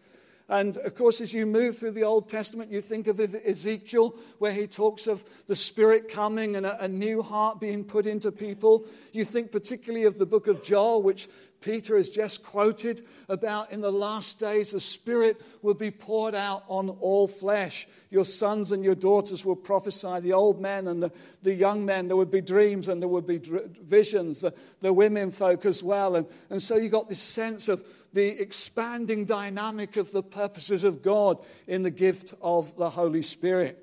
And 0.51 0.77
of 0.77 0.95
course, 0.95 1.23
as 1.23 1.33
you 1.33 1.47
move 1.47 1.79
through 1.79 1.93
the 1.93 2.05
Old 2.05 2.29
Testament, 2.29 2.71
you 2.71 2.83
think 2.83 3.07
of 3.07 3.19
Ezekiel, 3.19 4.15
where 4.39 4.53
he 4.53 4.67
talks 4.67 5.07
of 5.07 5.25
the 5.47 5.57
Spirit 5.57 6.11
coming 6.11 6.57
and 6.57 6.67
a, 6.67 6.85
a, 6.85 6.89
new 6.89 7.23
heart 7.23 7.59
being 7.59 7.85
put 7.85 8.05
into 8.05 8.31
people. 8.31 8.85
You 9.13 9.25
think 9.25 9.51
particularly 9.51 10.05
of 10.05 10.19
the 10.19 10.27
book 10.27 10.49
of 10.49 10.63
Joel, 10.63 11.03
which 11.03 11.27
Peter 11.63 11.97
has 11.97 12.09
just 12.09 12.43
quoted 12.43 13.07
about 13.29 13.73
in 13.73 13.81
the 13.81 13.93
last 13.93 14.39
days, 14.39 14.73
the 14.73 14.81
Spirit 14.81 15.41
will 15.63 15.75
be 15.75 15.91
poured 15.91 16.35
out 16.35 16.65
on 16.69 16.91
all 16.91 17.27
flesh. 17.27 17.89
Your 18.11 18.25
sons 18.25 18.73
and 18.73 18.85
your 18.85 18.95
daughters 18.95 19.45
will 19.45 19.57
prophesy. 19.57 20.21
The 20.21 20.35
old 20.35 20.61
men 20.61 20.87
and 20.87 21.03
the, 21.03 21.13
the 21.43 21.55
young 21.55 21.87
men, 21.87 22.09
there 22.09 22.17
would 22.17 22.31
be 22.31 22.43
dreams 22.43 22.89
and 22.89 23.01
there 23.01 23.09
would 23.09 23.27
be 23.27 23.39
dr- 23.39 23.71
visions. 23.79 24.43
The, 24.43 24.53
the 24.81 24.93
women 24.93 25.31
folk 25.31 25.65
as 25.65 25.83
well. 25.83 26.17
And, 26.17 26.27
and 26.51 26.61
so 26.61 26.77
you 26.77 26.89
got 26.89 27.09
this 27.09 27.23
sense 27.23 27.69
of 27.69 27.83
the 28.13 28.29
expanding 28.41 29.25
dynamic 29.25 29.97
of 29.97 30.13
the 30.13 30.23
purposes 30.23 30.85
of 30.85 31.01
God 31.01 31.39
in 31.67 31.83
the 31.83 31.91
gift 31.91 32.35
of 32.43 32.77
the 32.77 32.91
Holy 32.91 33.23
Spirit. 33.23 33.79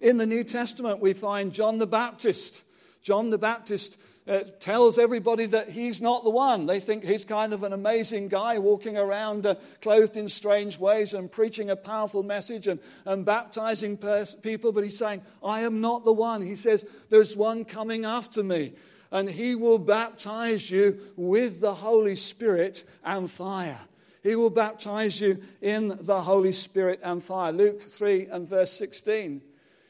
In 0.00 0.16
the 0.18 0.26
New 0.26 0.44
Testament, 0.44 1.00
we 1.00 1.12
find 1.12 1.52
John 1.52 1.78
the 1.78 1.86
Baptist. 1.86 2.62
John 3.02 3.30
the 3.30 3.38
Baptist 3.38 3.98
uh, 4.28 4.40
tells 4.60 4.98
everybody 4.98 5.46
that 5.46 5.70
he's 5.70 6.02
not 6.02 6.22
the 6.22 6.30
one. 6.30 6.66
They 6.66 6.80
think 6.80 7.04
he's 7.04 7.24
kind 7.24 7.52
of 7.54 7.62
an 7.62 7.72
amazing 7.72 8.28
guy 8.28 8.58
walking 8.58 8.98
around 8.98 9.46
uh, 9.46 9.54
clothed 9.80 10.16
in 10.16 10.28
strange 10.28 10.78
ways 10.78 11.14
and 11.14 11.32
preaching 11.32 11.70
a 11.70 11.76
powerful 11.76 12.22
message 12.22 12.66
and, 12.66 12.78
and 13.06 13.24
baptizing 13.24 13.96
pers- 13.96 14.34
people, 14.34 14.72
but 14.72 14.84
he's 14.84 14.98
saying, 14.98 15.22
I 15.42 15.60
am 15.60 15.80
not 15.80 16.04
the 16.04 16.12
one. 16.12 16.42
He 16.42 16.56
says, 16.56 16.84
There's 17.08 17.36
one 17.36 17.64
coming 17.64 18.04
after 18.04 18.42
me, 18.42 18.74
and 19.10 19.30
he 19.30 19.54
will 19.54 19.78
baptize 19.78 20.70
you 20.70 21.00
with 21.16 21.60
the 21.60 21.74
Holy 21.74 22.16
Spirit 22.16 22.84
and 23.02 23.30
fire. 23.30 23.80
He 24.22 24.36
will 24.36 24.50
baptize 24.50 25.20
you 25.20 25.40
in 25.62 25.96
the 26.00 26.20
Holy 26.20 26.52
Spirit 26.52 27.00
and 27.02 27.22
fire. 27.22 27.52
Luke 27.52 27.80
3 27.80 28.26
and 28.26 28.46
verse 28.46 28.72
16. 28.72 29.40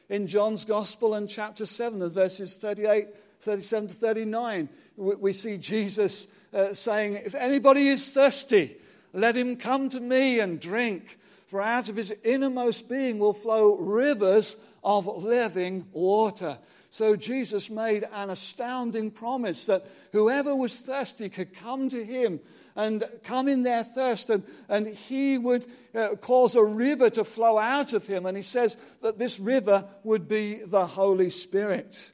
In 0.07 0.27
John's 0.27 0.65
Gospel 0.65 1.13
and 1.13 1.27
chapter 1.27 1.65
7, 1.65 2.07
verses 2.07 2.55
38 2.55 3.07
37 3.39 3.89
to 3.89 3.93
39, 3.93 4.69
we 4.97 5.33
see 5.33 5.57
Jesus 5.57 6.27
uh, 6.53 6.73
saying, 6.73 7.15
If 7.15 7.35
anybody 7.35 7.87
is 7.87 8.09
thirsty, 8.09 8.75
let 9.13 9.35
him 9.35 9.55
come 9.55 9.89
to 9.89 9.99
me 9.99 10.39
and 10.39 10.59
drink, 10.59 11.17
for 11.47 11.61
out 11.61 11.89
of 11.89 11.95
his 11.95 12.13
innermost 12.23 12.89
being 12.89 13.17
will 13.17 13.33
flow 13.33 13.77
rivers 13.77 14.57
of 14.83 15.07
living 15.07 15.87
water. 15.93 16.57
So 16.89 17.15
Jesus 17.15 17.69
made 17.69 18.05
an 18.13 18.29
astounding 18.29 19.11
promise 19.11 19.65
that 19.65 19.85
whoever 20.11 20.55
was 20.55 20.77
thirsty 20.79 21.29
could 21.29 21.53
come 21.53 21.89
to 21.89 22.03
him 22.03 22.39
and 22.75 23.03
come 23.23 23.47
in 23.47 23.63
their 23.63 23.83
thirst, 23.83 24.29
and, 24.29 24.43
and 24.67 24.87
he 24.87 25.37
would 25.37 25.65
uh, 25.93 26.15
cause 26.21 26.55
a 26.55 26.63
river 26.63 27.09
to 27.09 27.23
flow 27.23 27.57
out 27.57 27.93
of 27.93 28.07
him. 28.07 28.25
And 28.25 28.37
he 28.37 28.43
says 28.43 28.77
that 29.01 29.19
this 29.19 29.39
river 29.39 29.85
would 30.03 30.27
be 30.27 30.61
the 30.65 30.85
Holy 30.85 31.29
Spirit. 31.29 32.11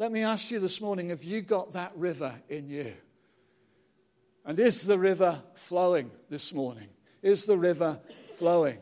Let 0.00 0.12
me 0.12 0.22
ask 0.22 0.50
you 0.50 0.60
this 0.60 0.80
morning 0.80 1.10
have 1.10 1.24
you 1.24 1.42
got 1.42 1.72
that 1.72 1.92
river 1.94 2.32
in 2.48 2.70
you? 2.70 2.94
And 4.46 4.58
is 4.58 4.84
the 4.84 4.98
river 4.98 5.42
flowing 5.52 6.10
this 6.30 6.54
morning? 6.54 6.88
Is 7.20 7.44
the 7.44 7.58
river 7.58 8.00
flowing? 8.36 8.78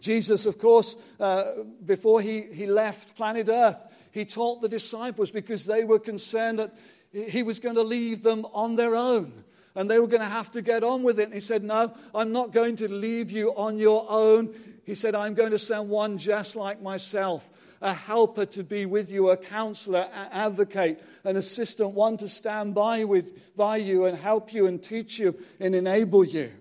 Jesus, 0.00 0.44
of 0.44 0.58
course, 0.58 0.96
uh, 1.18 1.44
before 1.86 2.20
he, 2.20 2.42
he 2.42 2.66
left 2.66 3.16
planet 3.16 3.48
Earth, 3.48 3.86
he 4.12 4.26
taught 4.26 4.60
the 4.60 4.68
disciples 4.68 5.30
because 5.30 5.64
they 5.64 5.84
were 5.84 5.98
concerned 5.98 6.58
that 6.58 6.76
he 7.10 7.42
was 7.42 7.58
going 7.58 7.76
to 7.76 7.82
leave 7.82 8.22
them 8.22 8.44
on 8.52 8.74
their 8.74 8.94
own 8.94 9.44
and 9.74 9.90
they 9.90 9.98
were 9.98 10.08
going 10.08 10.20
to 10.20 10.26
have 10.26 10.50
to 10.50 10.60
get 10.60 10.84
on 10.84 11.02
with 11.02 11.18
it. 11.18 11.24
And 11.24 11.32
he 11.32 11.40
said, 11.40 11.64
No, 11.64 11.94
I'm 12.14 12.32
not 12.32 12.52
going 12.52 12.76
to 12.76 12.92
leave 12.92 13.30
you 13.30 13.56
on 13.56 13.78
your 13.78 14.04
own. 14.10 14.54
He 14.84 14.94
said, 14.94 15.14
I'm 15.14 15.32
going 15.32 15.52
to 15.52 15.58
send 15.58 15.88
one 15.88 16.18
just 16.18 16.54
like 16.54 16.82
myself 16.82 17.48
a 17.80 17.94
helper 17.94 18.44
to 18.44 18.62
be 18.62 18.84
with 18.86 19.10
you, 19.10 19.30
a 19.30 19.36
counselor, 19.36 20.08
an 20.12 20.28
advocate, 20.32 21.02
an 21.24 21.36
assistant, 21.36 21.92
one 21.92 22.16
to 22.18 22.28
stand 22.28 22.74
by, 22.74 23.04
with, 23.04 23.56
by 23.56 23.76
you 23.76 24.04
and 24.04 24.18
help 24.18 24.52
you 24.52 24.66
and 24.66 24.82
teach 24.82 25.18
you 25.18 25.34
and 25.58 25.74
enable 25.74 26.24
you. 26.24 26.52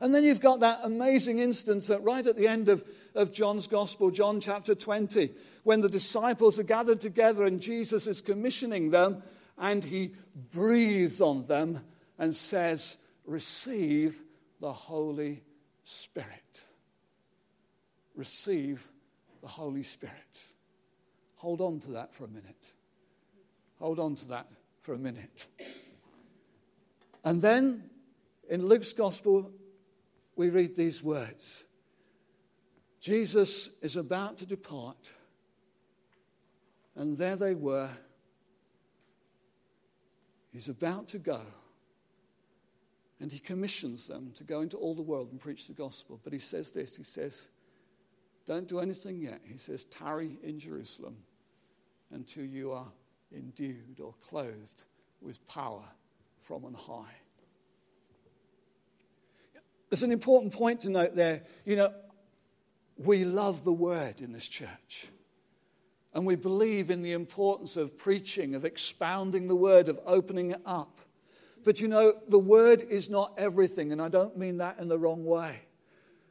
And 0.00 0.14
then 0.14 0.22
you've 0.22 0.40
got 0.40 0.60
that 0.60 0.80
amazing 0.84 1.38
instance 1.38 1.86
that 1.86 2.02
right 2.02 2.26
at 2.26 2.36
the 2.36 2.46
end 2.46 2.68
of, 2.68 2.84
of 3.14 3.32
John's 3.32 3.66
Gospel, 3.66 4.10
John 4.10 4.40
chapter 4.40 4.74
20, 4.74 5.30
when 5.62 5.80
the 5.80 5.88
disciples 5.88 6.58
are 6.58 6.64
gathered 6.64 7.00
together 7.00 7.44
and 7.44 7.60
Jesus 7.60 8.06
is 8.06 8.20
commissioning 8.20 8.90
them 8.90 9.22
and 9.58 9.82
he 9.82 10.14
breathes 10.52 11.20
on 11.20 11.46
them 11.46 11.80
and 12.18 12.34
says, 12.34 12.96
Receive 13.24 14.22
the 14.60 14.72
Holy 14.72 15.42
Spirit. 15.84 16.62
Receive 18.14 18.88
the 19.44 19.50
Holy 19.50 19.82
Spirit. 19.82 20.42
Hold 21.36 21.60
on 21.60 21.78
to 21.80 21.90
that 21.90 22.14
for 22.14 22.24
a 22.24 22.28
minute. 22.28 22.72
Hold 23.78 24.00
on 24.00 24.14
to 24.14 24.28
that 24.28 24.46
for 24.80 24.94
a 24.94 24.98
minute. 24.98 25.46
And 27.24 27.42
then 27.42 27.90
in 28.48 28.66
Luke's 28.66 28.94
Gospel, 28.94 29.50
we 30.34 30.48
read 30.48 30.76
these 30.76 31.04
words 31.04 31.64
Jesus 33.00 33.68
is 33.82 33.96
about 33.96 34.38
to 34.38 34.46
depart, 34.46 35.12
and 36.96 37.14
there 37.14 37.36
they 37.36 37.54
were. 37.54 37.90
He's 40.52 40.70
about 40.70 41.08
to 41.08 41.18
go. 41.18 41.42
And 43.20 43.30
he 43.30 43.38
commissions 43.38 44.06
them 44.06 44.32
to 44.36 44.44
go 44.44 44.62
into 44.62 44.78
all 44.78 44.94
the 44.94 45.02
world 45.02 45.32
and 45.32 45.40
preach 45.40 45.66
the 45.66 45.74
gospel. 45.74 46.18
But 46.24 46.32
he 46.32 46.38
says 46.38 46.70
this 46.70 46.96
He 46.96 47.02
says, 47.02 47.48
don't 48.46 48.68
do 48.68 48.80
anything 48.80 49.20
yet. 49.20 49.40
He 49.44 49.56
says, 49.56 49.84
tarry 49.84 50.38
in 50.42 50.58
Jerusalem 50.58 51.16
until 52.10 52.44
you 52.44 52.72
are 52.72 52.88
endued 53.34 54.00
or 54.00 54.14
clothed 54.28 54.84
with 55.20 55.46
power 55.46 55.84
from 56.40 56.64
on 56.64 56.74
high. 56.74 57.14
There's 59.88 60.02
an 60.02 60.12
important 60.12 60.52
point 60.52 60.82
to 60.82 60.90
note 60.90 61.14
there. 61.14 61.42
You 61.64 61.76
know, 61.76 61.94
we 62.96 63.24
love 63.24 63.64
the 63.64 63.72
word 63.72 64.20
in 64.20 64.32
this 64.32 64.46
church. 64.46 65.06
And 66.12 66.26
we 66.26 66.36
believe 66.36 66.90
in 66.90 67.02
the 67.02 67.12
importance 67.12 67.76
of 67.76 67.98
preaching, 67.98 68.54
of 68.54 68.64
expounding 68.64 69.48
the 69.48 69.56
word, 69.56 69.88
of 69.88 69.98
opening 70.06 70.52
it 70.52 70.60
up. 70.64 71.00
But 71.64 71.80
you 71.80 71.88
know, 71.88 72.12
the 72.28 72.38
word 72.38 72.82
is 72.82 73.08
not 73.08 73.34
everything, 73.38 73.90
and 73.90 74.00
I 74.00 74.08
don't 74.08 74.36
mean 74.36 74.58
that 74.58 74.78
in 74.78 74.88
the 74.88 74.98
wrong 74.98 75.24
way. 75.24 75.62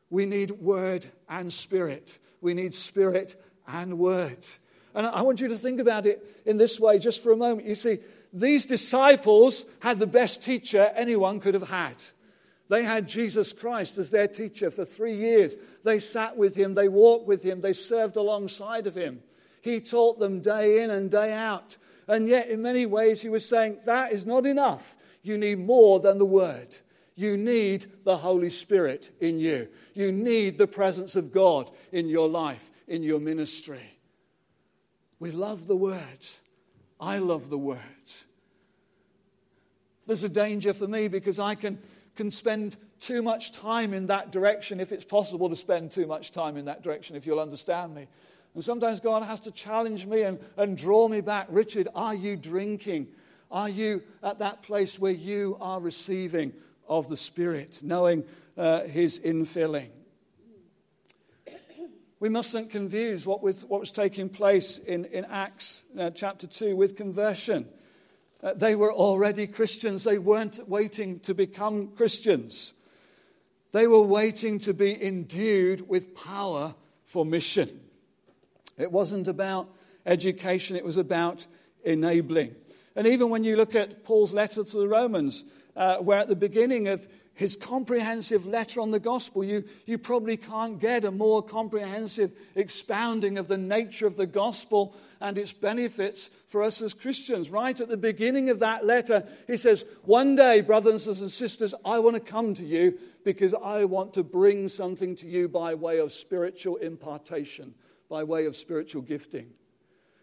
We 0.09 0.25
need 0.25 0.51
word 0.51 1.05
and 1.29 1.51
spirit. 1.51 2.17
We 2.41 2.53
need 2.53 2.75
spirit 2.75 3.35
and 3.67 3.97
word. 3.97 4.45
And 4.95 5.07
I 5.07 5.21
want 5.23 5.41
you 5.41 5.47
to 5.49 5.57
think 5.57 5.79
about 5.79 6.05
it 6.05 6.23
in 6.45 6.57
this 6.57 6.79
way 6.79 6.99
just 6.99 7.23
for 7.23 7.31
a 7.31 7.37
moment. 7.37 7.67
You 7.67 7.75
see, 7.75 7.99
these 8.31 8.65
disciples 8.65 9.65
had 9.79 9.99
the 9.99 10.07
best 10.07 10.43
teacher 10.43 10.91
anyone 10.95 11.39
could 11.39 11.53
have 11.53 11.69
had. 11.69 11.95
They 12.69 12.83
had 12.83 13.07
Jesus 13.07 13.53
Christ 13.53 13.97
as 13.97 14.09
their 14.09 14.27
teacher 14.27 14.71
for 14.71 14.85
three 14.85 15.15
years. 15.15 15.55
They 15.83 15.99
sat 15.99 16.37
with 16.37 16.55
him, 16.55 16.73
they 16.73 16.87
walked 16.87 17.27
with 17.27 17.43
him, 17.43 17.61
they 17.61 17.73
served 17.73 18.15
alongside 18.15 18.87
of 18.87 18.95
him. 18.95 19.21
He 19.61 19.79
taught 19.79 20.19
them 20.19 20.41
day 20.41 20.83
in 20.83 20.89
and 20.89 21.11
day 21.11 21.33
out. 21.33 21.77
And 22.07 22.27
yet, 22.27 22.49
in 22.49 22.61
many 22.61 22.85
ways, 22.85 23.21
he 23.21 23.29
was 23.29 23.47
saying, 23.47 23.79
That 23.85 24.11
is 24.11 24.25
not 24.25 24.45
enough. 24.45 24.97
You 25.21 25.37
need 25.37 25.59
more 25.59 25.99
than 25.99 26.17
the 26.17 26.25
word. 26.25 26.75
You 27.15 27.37
need 27.37 27.85
the 28.03 28.17
Holy 28.17 28.49
Spirit 28.49 29.11
in 29.19 29.39
you. 29.39 29.67
You 29.93 30.11
need 30.11 30.57
the 30.57 30.67
presence 30.67 31.15
of 31.15 31.31
God 31.31 31.69
in 31.91 32.07
your 32.07 32.27
life, 32.27 32.71
in 32.87 33.03
your 33.03 33.19
ministry. 33.19 33.93
We 35.19 35.31
love 35.31 35.67
the 35.67 35.75
Word. 35.75 36.27
I 36.99 37.19
love 37.19 37.49
the 37.49 37.57
Word. 37.57 37.79
There's 40.07 40.23
a 40.23 40.29
danger 40.29 40.73
for 40.73 40.87
me 40.87 41.07
because 41.07 41.39
I 41.39 41.55
can, 41.55 41.79
can 42.15 42.31
spend 42.31 42.77
too 42.99 43.21
much 43.21 43.51
time 43.51 43.93
in 43.93 44.07
that 44.07 44.31
direction 44.31 44.79
if 44.79 44.91
it's 44.91 45.05
possible 45.05 45.49
to 45.49 45.55
spend 45.55 45.91
too 45.91 46.07
much 46.07 46.31
time 46.31 46.57
in 46.57 46.65
that 46.65 46.83
direction, 46.83 47.15
if 47.15 47.25
you'll 47.25 47.39
understand 47.39 47.93
me. 47.93 48.07
And 48.55 48.63
sometimes 48.63 48.99
God 48.99 49.23
has 49.23 49.39
to 49.41 49.51
challenge 49.51 50.05
me 50.05 50.23
and, 50.23 50.39
and 50.57 50.77
draw 50.77 51.07
me 51.07 51.21
back. 51.21 51.47
Richard, 51.49 51.87
are 51.95 52.13
you 52.13 52.35
drinking? 52.35 53.07
Are 53.51 53.69
you 53.69 54.03
at 54.21 54.39
that 54.39 54.61
place 54.63 54.99
where 54.99 55.11
you 55.11 55.57
are 55.61 55.79
receiving 55.79 56.53
of 56.93 57.09
the 57.09 57.17
Spirit, 57.17 57.79
knowing 57.81 58.23
uh, 58.55 58.83
His 58.83 59.19
infilling. 59.19 59.89
We 62.19 62.29
mustn't 62.29 62.69
confuse 62.69 63.25
what 63.25 63.41
was, 63.41 63.65
what 63.65 63.79
was 63.79 63.91
taking 63.91 64.29
place 64.29 64.77
in, 64.77 65.05
in 65.05 65.25
Acts 65.25 65.83
uh, 65.99 66.11
chapter 66.11 66.47
2 66.47 66.75
with 66.75 66.95
conversion. 66.95 67.67
Uh, 68.41 68.53
they 68.53 68.75
were 68.75 68.93
already 68.93 69.47
Christians, 69.47 70.03
they 70.03 70.19
weren't 70.19 70.69
waiting 70.69 71.19
to 71.21 71.33
become 71.33 71.87
Christians. 71.87 72.73
They 73.71 73.87
were 73.87 74.03
waiting 74.03 74.59
to 74.59 74.73
be 74.73 75.03
endued 75.03 75.89
with 75.89 76.15
power 76.15 76.75
for 77.03 77.25
mission. 77.25 77.81
It 78.77 78.91
wasn't 78.91 79.27
about 79.27 79.67
education, 80.05 80.75
it 80.75 80.85
was 80.85 80.97
about 80.97 81.47
enabling. 81.83 82.55
And 82.95 83.07
even 83.07 83.29
when 83.29 83.43
you 83.43 83.57
look 83.57 83.73
at 83.73 84.03
Paul's 84.03 84.33
letter 84.33 84.63
to 84.63 84.77
the 84.77 84.87
Romans, 84.87 85.43
uh, 85.75 85.97
where 85.97 86.19
at 86.19 86.27
the 86.27 86.35
beginning 86.35 86.87
of 86.87 87.07
his 87.35 87.55
comprehensive 87.55 88.45
letter 88.45 88.79
on 88.79 88.91
the 88.91 88.99
gospel, 88.99 89.43
you, 89.43 89.63
you 89.87 89.97
probably 89.97 90.37
can't 90.37 90.79
get 90.79 91.03
a 91.03 91.09
more 91.09 91.41
comprehensive 91.41 92.31
expounding 92.55 93.39
of 93.39 93.47
the 93.47 93.57
nature 93.57 94.05
of 94.05 94.15
the 94.15 94.27
gospel 94.27 94.95
and 95.19 95.37
its 95.37 95.51
benefits 95.51 96.29
for 96.47 96.61
us 96.61 96.79
as 96.81 96.93
Christians. 96.93 97.49
Right 97.49 97.79
at 97.79 97.87
the 97.87 97.97
beginning 97.97 98.51
of 98.51 98.59
that 98.59 98.85
letter, 98.85 99.25
he 99.47 99.57
says, 99.57 99.83
One 100.03 100.35
day, 100.35 100.61
brothers 100.61 101.07
and 101.07 101.31
sisters, 101.31 101.73
I 101.83 101.97
want 101.99 102.15
to 102.15 102.21
come 102.21 102.53
to 102.53 102.65
you 102.65 102.99
because 103.25 103.55
I 103.55 103.85
want 103.85 104.13
to 104.13 104.23
bring 104.23 104.69
something 104.69 105.15
to 105.17 105.27
you 105.27 105.47
by 105.47 105.73
way 105.73 105.97
of 105.99 106.11
spiritual 106.11 106.75
impartation, 106.75 107.73
by 108.09 108.23
way 108.23 108.45
of 108.45 108.55
spiritual 108.55 109.01
gifting. 109.01 109.49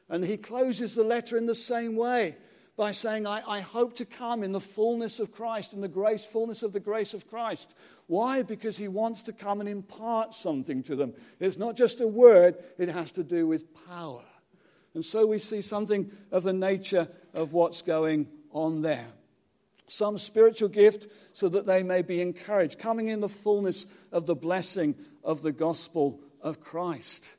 And 0.09 0.25
he 0.25 0.37
closes 0.37 0.95
the 0.95 1.05
letter 1.05 1.37
in 1.37 1.47
the 1.47 1.55
same 1.57 1.97
way 1.97 2.37
by 2.77 2.93
saying, 2.93 3.27
I, 3.27 3.43
I, 3.47 3.61
hope 3.61 3.97
to 3.97 4.05
come 4.05 4.43
in 4.43 4.53
the 4.53 4.61
fullness 4.61 5.21
of 5.21 5.33
Christ, 5.33 5.73
in 5.73 5.81
the 5.81 5.89
grace, 5.89 6.25
fullness 6.25 6.63
of 6.63 6.73
the 6.73 6.81
grace 6.81 7.15
of 7.15 7.29
Christ. 7.29 7.77
Why? 8.07 8.43
Because 8.43 8.77
he 8.77 8.89
wants 8.89 9.25
to 9.25 9.33
come 9.33 9.61
and 9.61 9.69
impart 9.69 10.33
something 10.33 10.83
to 10.85 10.97
them. 10.97 11.15
It's 11.39 11.59
not 11.59 11.77
just 11.77 12.01
a 12.01 12.09
word, 12.09 12.57
it 12.79 12.89
has 12.89 13.13
to 13.13 13.25
do 13.25 13.47
with 13.47 13.67
power. 13.87 14.25
And 14.95 15.05
so 15.05 15.27
we 15.27 15.39
see 15.39 15.63
something 15.63 16.11
of 16.33 16.43
the 16.43 16.53
nature 16.53 17.09
of 17.35 17.53
what's 17.53 17.83
going 17.83 18.29
on 18.51 18.83
there. 18.83 19.07
Some 19.87 20.19
spiritual 20.19 20.69
gift 20.69 21.09
so 21.33 21.49
that 21.49 21.67
they 21.67 21.83
may 21.83 22.03
be 22.03 22.21
encouraged, 22.21 22.79
coming 22.79 23.09
in 23.09 23.21
the 23.21 23.29
fullness 23.29 23.87
of 24.13 24.27
the 24.27 24.35
blessing 24.35 24.95
of 25.23 25.43
the 25.43 25.53
gospel 25.53 26.21
of 26.41 26.61
Christ. 26.61 27.37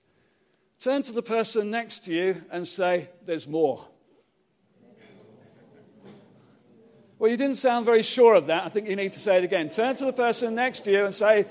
Turn 0.80 1.04
to 1.04 1.12
the 1.12 1.24
person 1.24 1.72
next 1.72 2.06
to 2.06 2.14
you 2.14 2.42
and 2.52 2.68
say, 2.68 3.10
There's 3.26 3.48
more. 3.48 3.86
Well, 7.22 7.30
you 7.30 7.38
didn't 7.38 7.58
sound 7.58 7.86
very 7.86 8.02
sure 8.02 8.34
of 8.34 8.48
that. 8.48 8.66
I 8.66 8.70
think 8.70 8.90
you 8.90 8.96
need 8.96 9.12
to 9.12 9.20
say 9.20 9.38
it 9.38 9.44
again. 9.44 9.70
Turn 9.70 9.96
to 9.98 10.06
the 10.06 10.12
person 10.12 10.56
next 10.56 10.80
to 10.82 10.92
you 10.92 11.06
and 11.06 11.14
say, 11.14 11.46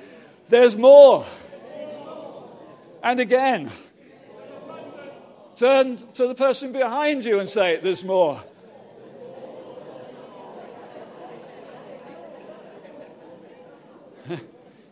There's 0.49 0.77
more. 0.77 1.25
And 3.05 3.21
again. 3.21 3.71
Turn 5.55 5.99
to 6.15 6.27
the 6.27 6.35
person 6.35 6.73
behind 6.73 7.25
you 7.25 7.39
and 7.39 7.49
say, 7.49 7.79
There's 7.79 8.05
more. 8.05 8.43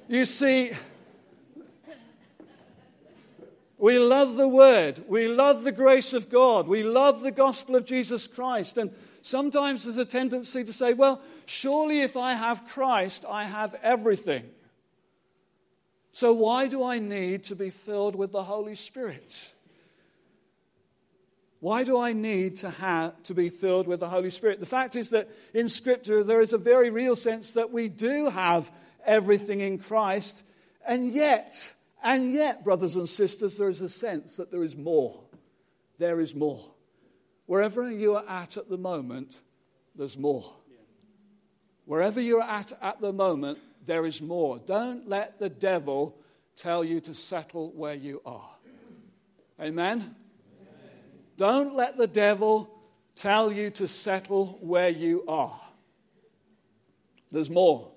you 0.08 0.24
see, 0.24 0.70
we 3.78 3.98
love 3.98 4.36
the 4.36 4.46
Word. 4.46 5.02
We 5.08 5.26
love 5.26 5.64
the 5.64 5.72
grace 5.72 6.12
of 6.12 6.30
God. 6.30 6.68
We 6.68 6.84
love 6.84 7.22
the 7.22 7.32
gospel 7.32 7.74
of 7.74 7.84
Jesus 7.84 8.28
Christ. 8.28 8.78
And 8.78 8.92
Sometimes 9.28 9.84
there's 9.84 9.98
a 9.98 10.06
tendency 10.06 10.64
to 10.64 10.72
say, 10.72 10.94
well, 10.94 11.20
surely 11.44 12.00
if 12.00 12.16
I 12.16 12.32
have 12.32 12.66
Christ, 12.66 13.26
I 13.28 13.44
have 13.44 13.74
everything. 13.82 14.48
So 16.12 16.32
why 16.32 16.66
do 16.66 16.82
I 16.82 16.98
need 16.98 17.44
to 17.44 17.54
be 17.54 17.68
filled 17.68 18.16
with 18.16 18.32
the 18.32 18.42
Holy 18.42 18.74
Spirit? 18.74 19.52
Why 21.60 21.84
do 21.84 21.98
I 21.98 22.14
need 22.14 22.56
to 22.56 22.70
have 22.70 23.22
to 23.24 23.34
be 23.34 23.50
filled 23.50 23.86
with 23.86 24.00
the 24.00 24.08
Holy 24.08 24.30
Spirit? 24.30 24.60
The 24.60 24.66
fact 24.66 24.96
is 24.96 25.10
that 25.10 25.28
in 25.52 25.68
Scripture 25.68 26.24
there 26.24 26.40
is 26.40 26.54
a 26.54 26.58
very 26.58 26.88
real 26.88 27.14
sense 27.14 27.52
that 27.52 27.70
we 27.70 27.88
do 27.88 28.30
have 28.30 28.72
everything 29.04 29.60
in 29.60 29.76
Christ, 29.76 30.42
and 30.86 31.12
yet, 31.12 31.70
and 32.02 32.32
yet, 32.32 32.64
brothers 32.64 32.96
and 32.96 33.06
sisters, 33.06 33.58
there 33.58 33.68
is 33.68 33.82
a 33.82 33.90
sense 33.90 34.38
that 34.38 34.50
there 34.50 34.64
is 34.64 34.74
more. 34.74 35.20
There 35.98 36.18
is 36.18 36.34
more. 36.34 36.64
Wherever 37.48 37.90
you 37.90 38.14
are 38.14 38.24
at 38.28 38.58
at 38.58 38.68
the 38.68 38.76
moment, 38.76 39.40
there's 39.96 40.18
more. 40.18 40.52
Wherever 41.86 42.20
you're 42.20 42.42
at 42.42 42.74
at 42.82 43.00
the 43.00 43.10
moment, 43.10 43.58
there 43.86 44.04
is 44.04 44.20
more. 44.20 44.58
Don't 44.58 45.08
let 45.08 45.38
the 45.38 45.48
devil 45.48 46.14
tell 46.58 46.84
you 46.84 47.00
to 47.00 47.14
settle 47.14 47.72
where 47.72 47.94
you 47.94 48.20
are. 48.26 48.50
Amen? 49.58 49.72
Amen? 49.72 50.16
Don't 51.38 51.74
let 51.74 51.96
the 51.96 52.06
devil 52.06 52.68
tell 53.16 53.50
you 53.50 53.70
to 53.70 53.88
settle 53.88 54.58
where 54.60 54.90
you 54.90 55.24
are. 55.26 55.58
There's 57.32 57.48
more. 57.48 57.90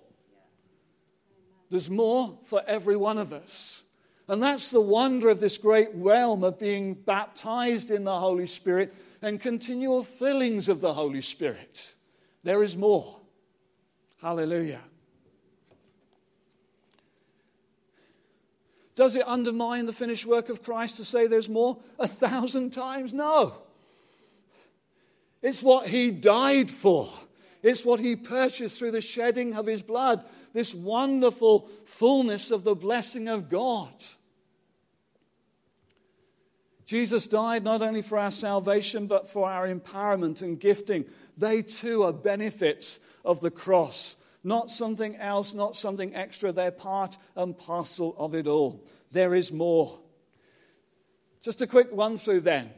There's 1.69 1.89
more 1.89 2.37
for 2.43 2.63
every 2.65 2.95
one 2.95 3.17
of 3.17 3.33
us. 3.33 3.83
And 4.29 4.41
that's 4.41 4.71
the 4.71 4.79
wonder 4.79 5.27
of 5.27 5.41
this 5.41 5.57
great 5.57 5.89
realm 5.93 6.45
of 6.45 6.57
being 6.57 6.93
baptized 6.93 7.91
in 7.91 8.05
the 8.05 8.17
Holy 8.17 8.47
Spirit 8.47 8.93
and 9.21 9.39
continual 9.39 10.03
fillings 10.03 10.67
of 10.67 10.81
the 10.81 10.93
Holy 10.93 11.21
Spirit. 11.21 11.93
There 12.43 12.63
is 12.63 12.75
more. 12.75 13.19
Hallelujah. 14.21 14.81
Does 18.95 19.15
it 19.15 19.27
undermine 19.27 19.85
the 19.85 19.93
finished 19.93 20.25
work 20.25 20.49
of 20.49 20.63
Christ 20.63 20.97
to 20.97 21.05
say 21.05 21.27
there's 21.27 21.49
more? 21.49 21.77
A 21.97 22.07
thousand 22.07 22.71
times? 22.71 23.13
No. 23.13 23.53
It's 25.41 25.63
what 25.63 25.87
he 25.87 26.11
died 26.11 26.69
for. 26.69 27.11
It's 27.63 27.85
what 27.85 27.99
he 27.99 28.15
purchased 28.15 28.77
through 28.77 28.91
the 28.91 29.01
shedding 29.01 29.55
of 29.55 29.65
his 29.65 29.81
blood. 29.81 30.23
This 30.53 30.75
wonderful 30.75 31.69
fullness 31.85 32.51
of 32.51 32.63
the 32.63 32.75
blessing 32.75 33.27
of 33.27 33.49
God. 33.49 33.93
Jesus 36.91 37.25
died 37.25 37.63
not 37.63 37.81
only 37.81 38.01
for 38.01 38.17
our 38.17 38.31
salvation, 38.31 39.07
but 39.07 39.29
for 39.29 39.49
our 39.49 39.65
empowerment 39.65 40.41
and 40.41 40.59
gifting. 40.59 41.05
They 41.37 41.61
too 41.61 42.03
are 42.03 42.11
benefits 42.11 42.99
of 43.23 43.39
the 43.39 43.49
cross. 43.49 44.17
Not 44.43 44.69
something 44.69 45.15
else, 45.15 45.53
not 45.53 45.77
something 45.77 46.13
extra. 46.13 46.51
They're 46.51 46.69
part 46.69 47.17
and 47.37 47.57
parcel 47.57 48.13
of 48.17 48.35
it 48.35 48.45
all. 48.45 48.83
There 49.13 49.33
is 49.33 49.53
more. 49.53 49.99
Just 51.41 51.61
a 51.61 51.67
quick 51.67 51.87
run 51.93 52.17
through 52.17 52.41
then. 52.41 52.69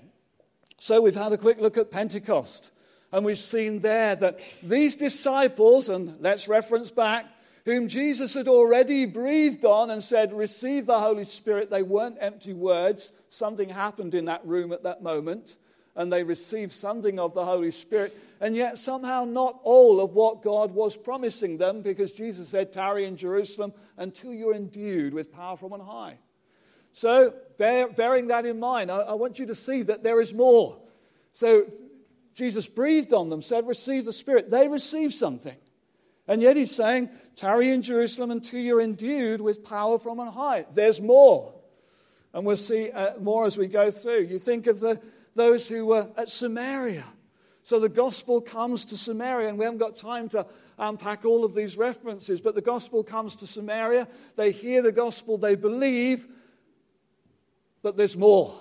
So 0.80 1.02
we've 1.02 1.15
had 1.15 1.34
a 1.34 1.38
quick 1.39 1.60
look 1.60 1.80
at 1.80 1.89
Pentecost. 1.89 2.69
And 3.12 3.26
we've 3.26 3.36
seen 3.36 3.80
there 3.80 4.15
that 4.17 4.39
these 4.62 4.95
disciples, 4.95 5.89
and 5.89 6.17
let's 6.19 6.47
reference 6.47 6.91
back, 6.91 7.26
whom 7.65 7.88
Jesus 7.88 8.34
had 8.34 8.47
already 8.47 9.06
breathed 9.06 9.63
on 9.63 9.89
and 9.89 10.04
said, 10.04 10.34
Receive 10.34 10.86
the 10.86 10.99
Holy 10.99 11.26
Spirit. 11.26 11.69
They 11.69 11.84
weren't 11.84 12.17
empty 12.19 12.54
words. 12.54 13.13
Something 13.30 13.69
happened 13.69 14.13
in 14.13 14.26
that 14.26 14.45
room 14.45 14.73
at 14.73 14.84
that 14.84 15.02
moment, 15.02 15.58
and 15.95 16.12
they 16.12 16.23
received 16.23 16.73
something 16.73 17.19
of 17.19 17.34
the 17.34 17.45
Holy 17.45 17.71
Spirit. 17.71 18.15
And 18.41 18.56
yet, 18.56 18.80
somehow, 18.80 19.23
not 19.23 19.62
all 19.63 20.02
of 20.02 20.13
what 20.13 20.43
God 20.43 20.71
was 20.71 20.97
promising 20.97 21.58
them, 21.58 21.82
because 21.82 22.12
Jesus 22.12 22.49
said, 22.49 22.73
Tarry 22.73 23.06
in 23.06 23.15
Jerusalem 23.15 23.73
until 23.97 24.34
you're 24.34 24.56
endued 24.56 25.13
with 25.13 25.32
power 25.32 25.56
from 25.56 25.71
on 25.71 25.80
high. 25.80 26.17
So, 26.91 27.34
bear, 27.58 27.88
bearing 27.88 28.28
that 28.28 28.45
in 28.45 28.60
mind, 28.60 28.91
I, 28.91 28.97
I 28.97 29.13
want 29.13 29.39
you 29.39 29.45
to 29.47 29.56
see 29.56 29.84
that 29.84 30.04
there 30.04 30.19
is 30.19 30.34
more. 30.34 30.78
So, 31.32 31.63
Jesus 32.36 32.67
breathed 32.67 33.13
on 33.13 33.30
them, 33.30 33.41
said, 33.41 33.65
Receive 33.65 34.04
the 34.04 34.13
Spirit. 34.13 34.49
They 34.49 34.67
received 34.67 35.13
something. 35.13 35.56
And 36.27 36.41
yet 36.41 36.55
he's 36.55 36.75
saying, 36.75 37.09
tarry 37.36 37.69
in 37.69 37.81
Jerusalem 37.81 38.31
until 38.31 38.59
you're 38.59 38.81
endued 38.81 39.41
with 39.41 39.63
power 39.63 39.99
from 39.99 40.19
on 40.19 40.31
high. 40.31 40.65
There's 40.71 41.01
more. 41.01 41.53
And 42.33 42.45
we'll 42.45 42.57
see 42.57 42.91
uh, 42.91 43.19
more 43.19 43.45
as 43.45 43.57
we 43.57 43.67
go 43.67 43.91
through. 43.91 44.21
You 44.23 44.39
think 44.39 44.67
of 44.67 44.79
the, 44.79 45.01
those 45.36 45.67
who 45.67 45.86
were 45.86 46.09
at 46.17 46.29
Samaria. 46.29 47.05
So 47.63 47.79
the 47.79 47.89
gospel 47.89 48.41
comes 48.41 48.86
to 48.86 48.97
Samaria, 48.97 49.49
and 49.49 49.57
we 49.57 49.65
haven't 49.65 49.79
got 49.79 49.95
time 49.95 50.29
to 50.29 50.45
unpack 50.77 51.23
all 51.23 51.45
of 51.45 51.53
these 51.53 51.77
references, 51.77 52.41
but 52.41 52.55
the 52.55 52.62
gospel 52.62 53.03
comes 53.03 53.36
to 53.38 53.47
Samaria. 53.47 54.07
They 54.36 54.51
hear 54.51 54.81
the 54.81 54.91
gospel, 54.91 55.38
they 55.38 55.55
believe, 55.55 56.27
but 57.81 57.95
there's 57.95 58.17
more. 58.17 58.59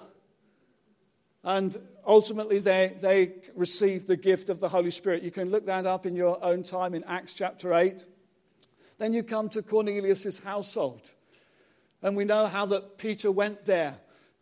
And 1.45 1.77
ultimately, 2.07 2.59
they, 2.59 2.97
they 3.01 3.33
receive 3.57 4.07
the 4.07 4.17
gift 4.17 4.49
of 4.49 4.61
the 4.61 4.69
Holy 4.69 4.91
Spirit. 4.91 5.23
You 5.23 5.31
can 5.31 5.51
look 5.51 5.67
that 5.67 5.87
up 5.87 6.07
in 6.07 6.15
your 6.15 6.43
own 6.43 6.63
time 6.63 6.95
in 6.95 7.03
Acts 7.05 7.35
chapter 7.35 7.75
8. 7.75 8.05
Then 8.99 9.13
you 9.13 9.23
come 9.23 9.49
to 9.51 9.63
Cornelius' 9.63 10.39
household. 10.39 11.11
And 12.03 12.17
we 12.17 12.25
know 12.25 12.47
how 12.47 12.67
that 12.67 12.99
Peter 12.99 13.31
went 13.31 13.65
there, 13.65 13.97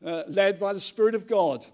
uh, 0.05 0.25
led 0.29 0.59
by 0.59 0.73
the 0.73 0.81
Spirit 0.81 1.15
of 1.15 1.27
God, 1.27 1.65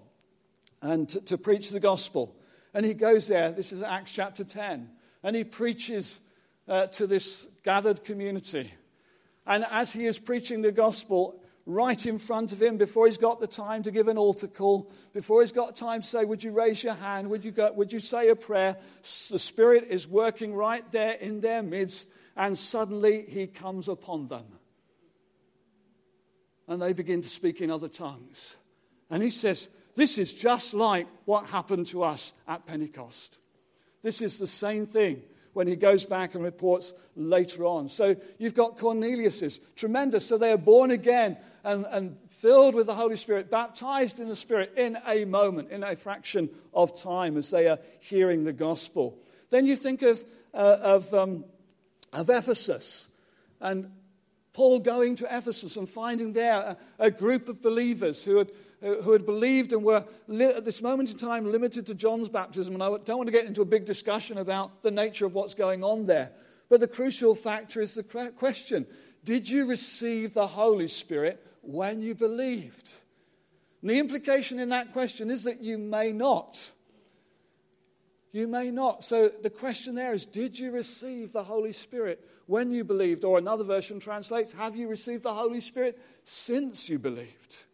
and 0.83 1.09
to, 1.09 1.21
to 1.23 1.39
preach 1.39 1.71
the 1.71 1.81
gospel. 1.81 2.37
And 2.75 2.85
he 2.85 2.95
goes 2.95 3.27
there, 3.27 3.51
this 3.51 3.73
is 3.73 3.83
Acts 3.83 4.13
chapter 4.13 4.45
10, 4.45 4.91
and 5.23 5.37
he 5.37 5.45
preaches 5.45 6.21
uh, 6.69 6.87
to 6.89 7.07
this 7.07 7.49
gathered 7.65 8.05
community. 8.05 8.71
And 9.47 9.65
as 9.71 9.93
he 9.93 10.07
is 10.07 10.19
preaching 10.19 10.63
the 10.63 10.73
gospel, 10.73 11.41
right 11.67 12.07
in 12.07 12.17
front 12.17 12.53
of 12.53 12.63
him 12.63 12.77
before 12.77 13.07
he's 13.07 13.19
got 13.19 13.41
the 13.41 13.47
time 13.47 13.83
to 13.83 13.91
give 13.91 14.07
an 14.07 14.17
altar 14.17 14.47
call, 14.47 14.91
before 15.13 15.41
he's 15.41 15.53
got 15.53 15.75
time 15.75 16.01
to 16.01 16.07
say, 16.07 16.25
Would 16.25 16.43
you 16.43 16.53
raise 16.53 16.83
your 16.83 16.95
hand? 16.95 17.29
Would 17.29 17.45
you, 17.45 17.51
go, 17.51 17.73
would 17.73 17.93
you 17.93 18.01
say 18.01 18.29
a 18.29 18.37
prayer? 18.37 18.77
The 19.03 19.39
Spirit 19.39 19.89
is 19.91 20.09
working 20.09 20.55
right 20.55 20.89
there 20.93 21.15
in 21.15 21.41
their 21.41 21.63
midst, 21.63 22.09
and 22.37 22.57
suddenly 22.57 23.27
he 23.29 23.49
comes 23.49 23.89
upon 23.89 24.29
them. 24.29 24.47
And 26.69 26.81
they 26.81 26.93
begin 26.93 27.23
to 27.23 27.29
speak 27.29 27.61
in 27.61 27.71
other 27.71 27.89
tongues. 27.89 28.57
And 29.11 29.23
he 29.23 29.31
says, 29.31 29.69
This 29.97 30.19
is 30.19 30.33
just 30.33 30.73
like 30.73 31.09
what 31.25 31.47
happened 31.47 31.89
to 31.89 32.05
us 32.05 32.33
at 32.47 32.67
Pentecost. 32.67 33.39
This 34.03 34.23
is 34.23 34.39
the 34.39 34.47
same 34.47 34.87
thing. 34.87 35.23
When 35.57 35.67
he 35.67 35.75
goes 35.75 36.05
back 36.05 36.35
and 36.35 36.45
reports 36.45 36.93
later 37.15 37.65
on. 37.65 37.89
So 37.89 38.15
you've 38.37 38.53
got 38.53 38.77
Cornelius's, 38.77 39.59
tremendous. 39.75 40.27
So 40.27 40.37
they 40.37 40.53
are 40.53 40.59
born 40.59 40.91
again 40.91 41.39
and, 41.65 41.87
and 41.91 42.19
filled 42.29 42.75
with 42.75 42.87
the 42.87 42.95
Holy 42.95 43.17
Spirit, 43.17 43.51
baptized 43.51 44.21
in 44.21 44.29
the 44.29 44.37
Spirit 44.37 44.75
in 44.77 44.99
a 45.07 45.25
moment, 45.25 45.71
in 45.71 45.83
a 45.83 45.97
fraction 45.97 46.51
of 46.75 46.95
time 47.01 47.39
as 47.39 47.51
they 47.51 47.69
are 47.69 47.79
hearing 48.01 48.45
the 48.45 48.53
gospel. 48.53 49.19
Then 49.49 49.65
you 49.65 49.77
think 49.77 50.03
of, 50.03 50.23
uh, 50.53 50.77
of, 50.79 51.15
um, 51.15 51.47
of 52.13 52.29
Ephesus 52.29 53.09
and 53.59 53.91
Paul 54.53 54.81
going 54.81 55.17
to 55.17 55.25
Ephesus 55.25 55.79
and 55.79 55.89
finding 55.89 56.35
there 56.35 56.59
a, 56.59 56.77
a 56.99 57.11
group 57.11 57.49
of 57.49 57.63
believers 57.63 58.23
who 58.23 58.37
had 58.37 58.51
Uh, 58.83 58.97
who 58.97 59.13
had 59.13 59.25
believed 59.25 59.73
and 59.73 59.83
were 59.83 60.05
li- 60.29 60.45
at 60.45 60.67
this 60.67 60.83
moment 60.83 61.11
in 61.11 61.17
time 61.17 61.51
limited 61.51 61.87
to 61.87 61.95
John's 61.95 62.29
baptism. 62.29 62.75
And 62.75 62.83
I 62.83 62.89
don't 62.89 63.17
want 63.17 63.27
to 63.27 63.33
get 63.33 63.47
into 63.47 63.63
a 63.63 63.67
big 63.67 63.87
discussion 63.87 64.37
about 64.37 64.83
the 64.83 64.91
nature 64.91 65.25
of 65.25 65.35
what's 65.35 65.55
going 65.55 65.83
on 65.83 66.05
there. 66.05 66.31
But 66.69 66.81
the 66.81 66.89
crucial 66.89 67.35
factor 67.35 67.81
is 67.81 67.95
the 67.95 68.03
question 68.03 68.87
Did 69.25 69.49
you 69.49 69.67
receive 69.67 70.35
the 70.35 70.47
Holy 70.47 70.89
Spirit 70.89 71.43
when 71.63 72.03
you 72.03 72.15
believed? 72.15 72.93
And 73.81 73.91
the 73.91 73.99
implication 73.99 74.59
in 74.59 74.69
that 74.69 74.93
question 74.93 75.31
is 75.31 75.45
that 75.45 75.63
you 75.63 75.79
may 75.79 76.13
not. 76.13 76.73
You 78.33 78.47
may 78.47 78.71
not. 78.71 79.05
So 79.05 79.29
the 79.29 79.49
question 79.49 79.95
there 79.95 80.13
is 80.13 80.27
Did 80.27 80.59
you 80.59 80.71
receive 80.71 81.33
the 81.33 81.45
Holy 81.45 81.73
Spirit 81.73 82.23
when 82.45 82.71
you 82.73 82.85
believed? 82.85 83.25
Or 83.25 83.39
another 83.39 83.65
version 83.65 84.01
translates 84.01 84.53
Have 84.53 84.77
you 84.77 84.87
received 84.87 85.23
the 85.23 85.33
Holy 85.33 85.63
Spirit 85.63 85.99
since 86.27 86.91
you 86.91 86.99
believed? 86.99 87.65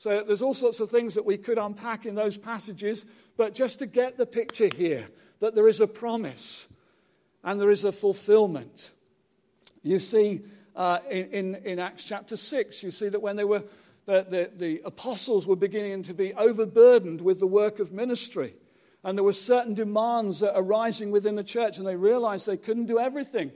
So 0.00 0.22
there's 0.22 0.40
all 0.40 0.54
sorts 0.54 0.80
of 0.80 0.88
things 0.88 1.12
that 1.12 1.26
we 1.26 1.36
could 1.36 1.58
unpack 1.58 2.06
in 2.06 2.14
those 2.14 2.38
passages, 2.38 3.04
but 3.36 3.54
just 3.54 3.80
to 3.80 3.86
get 3.86 4.16
the 4.16 4.24
picture 4.24 4.70
here 4.74 5.06
that 5.40 5.54
there 5.54 5.68
is 5.68 5.82
a 5.82 5.86
promise 5.86 6.68
and 7.44 7.60
there 7.60 7.70
is 7.70 7.84
a 7.84 7.92
fulfillment. 7.92 8.92
You 9.82 9.98
see 9.98 10.40
uh, 10.74 11.00
in, 11.10 11.54
in, 11.56 11.78
Acts 11.78 12.06
chapter 12.06 12.38
6, 12.38 12.82
you 12.82 12.90
see 12.90 13.10
that 13.10 13.20
when 13.20 13.36
they 13.36 13.44
were, 13.44 13.62
the, 14.06 14.26
the, 14.26 14.50
the 14.56 14.82
apostles 14.86 15.46
were 15.46 15.54
beginning 15.54 16.02
to 16.04 16.14
be 16.14 16.32
overburdened 16.32 17.20
with 17.20 17.38
the 17.38 17.46
work 17.46 17.78
of 17.78 17.92
ministry, 17.92 18.54
and 19.04 19.18
there 19.18 19.24
were 19.24 19.34
certain 19.34 19.74
demands 19.74 20.42
arising 20.42 21.10
within 21.10 21.34
the 21.34 21.44
church, 21.44 21.76
and 21.76 21.86
they 21.86 21.96
realized 21.96 22.46
they 22.46 22.56
couldn't 22.56 22.86
do 22.86 22.98
everything. 22.98 23.52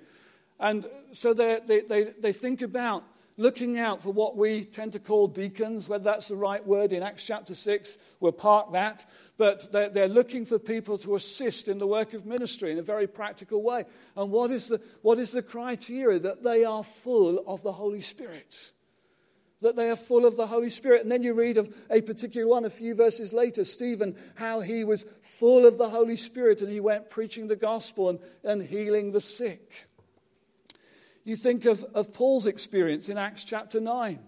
And 0.60 0.84
so 1.12 1.32
they, 1.32 1.60
they, 1.66 1.80
they, 1.80 2.02
they 2.02 2.32
think 2.34 2.60
about 2.60 3.02
looking 3.36 3.78
out 3.78 4.02
for 4.02 4.12
what 4.12 4.36
we 4.36 4.64
tend 4.64 4.92
to 4.92 5.00
call 5.00 5.26
deacons, 5.26 5.88
whether 5.88 6.04
that's 6.04 6.28
the 6.28 6.36
right 6.36 6.64
word 6.64 6.92
in 6.92 7.02
Acts 7.02 7.24
chapter 7.24 7.54
6, 7.54 7.98
we'll 8.20 8.32
park 8.32 8.72
that. 8.72 9.04
But 9.36 9.72
they're, 9.72 9.88
they're, 9.88 10.08
looking 10.08 10.44
for 10.44 10.58
people 10.58 10.98
to 10.98 11.16
assist 11.16 11.66
in 11.66 11.78
the 11.78 11.86
work 11.86 12.14
of 12.14 12.24
ministry 12.24 12.70
in 12.70 12.78
a 12.78 12.82
very 12.82 13.06
practical 13.06 13.62
way. 13.62 13.84
And 14.16 14.30
what 14.30 14.50
is, 14.50 14.68
the, 14.68 14.80
what 15.02 15.18
is 15.18 15.32
the 15.32 15.42
criteria? 15.42 16.20
That 16.20 16.44
they 16.44 16.64
are 16.64 16.84
full 16.84 17.42
of 17.46 17.62
the 17.62 17.72
Holy 17.72 18.00
Spirit. 18.00 18.72
That 19.60 19.74
they 19.74 19.90
are 19.90 19.96
full 19.96 20.26
of 20.26 20.36
the 20.36 20.46
Holy 20.46 20.70
Spirit. 20.70 21.02
And 21.02 21.10
then 21.10 21.24
you 21.24 21.34
read 21.34 21.56
of 21.56 21.74
a 21.90 22.00
particular 22.02 22.46
one 22.46 22.64
a 22.64 22.70
few 22.70 22.94
verses 22.94 23.32
later, 23.32 23.64
Stephen, 23.64 24.14
how 24.36 24.60
he 24.60 24.84
was 24.84 25.04
full 25.22 25.66
of 25.66 25.78
the 25.78 25.88
Holy 25.88 26.16
Spirit 26.16 26.60
and 26.60 26.70
he 26.70 26.80
went 26.80 27.10
preaching 27.10 27.48
the 27.48 27.56
gospel 27.56 28.10
and, 28.10 28.20
and 28.44 28.62
healing 28.62 29.10
the 29.10 29.20
sick. 29.20 29.88
You 31.24 31.36
think 31.36 31.64
of, 31.64 31.82
of 31.94 32.12
Paul's 32.12 32.46
experience 32.46 33.08
in 33.08 33.16
Acts 33.16 33.44
chapter 33.44 33.80
9 33.80 34.18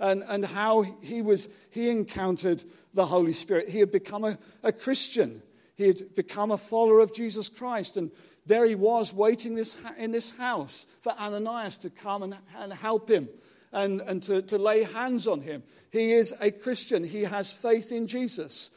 and, 0.00 0.24
and 0.26 0.44
how 0.44 0.82
he, 0.82 1.22
was, 1.22 1.48
he 1.70 1.88
encountered 1.88 2.64
the 2.92 3.06
Holy 3.06 3.32
Spirit. 3.32 3.68
He 3.68 3.78
had 3.78 3.92
become 3.92 4.24
a, 4.24 4.38
a 4.62 4.72
Christian, 4.72 5.42
he 5.76 5.86
had 5.86 6.14
become 6.14 6.50
a 6.50 6.58
follower 6.58 7.00
of 7.00 7.14
Jesus 7.14 7.48
Christ. 7.48 7.96
And 7.96 8.10
there 8.46 8.66
he 8.66 8.74
was 8.74 9.12
waiting 9.12 9.54
this, 9.54 9.76
in 9.96 10.10
this 10.10 10.36
house 10.36 10.86
for 11.00 11.12
Ananias 11.12 11.78
to 11.78 11.90
come 11.90 12.24
and, 12.24 12.36
and 12.58 12.72
help 12.72 13.08
him 13.08 13.28
and, 13.72 14.00
and 14.00 14.22
to, 14.24 14.42
to 14.42 14.58
lay 14.58 14.82
hands 14.82 15.26
on 15.26 15.40
him. 15.40 15.62
He 15.90 16.12
is 16.12 16.34
a 16.40 16.50
Christian, 16.50 17.04
he 17.04 17.22
has 17.22 17.52
faith 17.52 17.92
in 17.92 18.06
Jesus. 18.06 18.70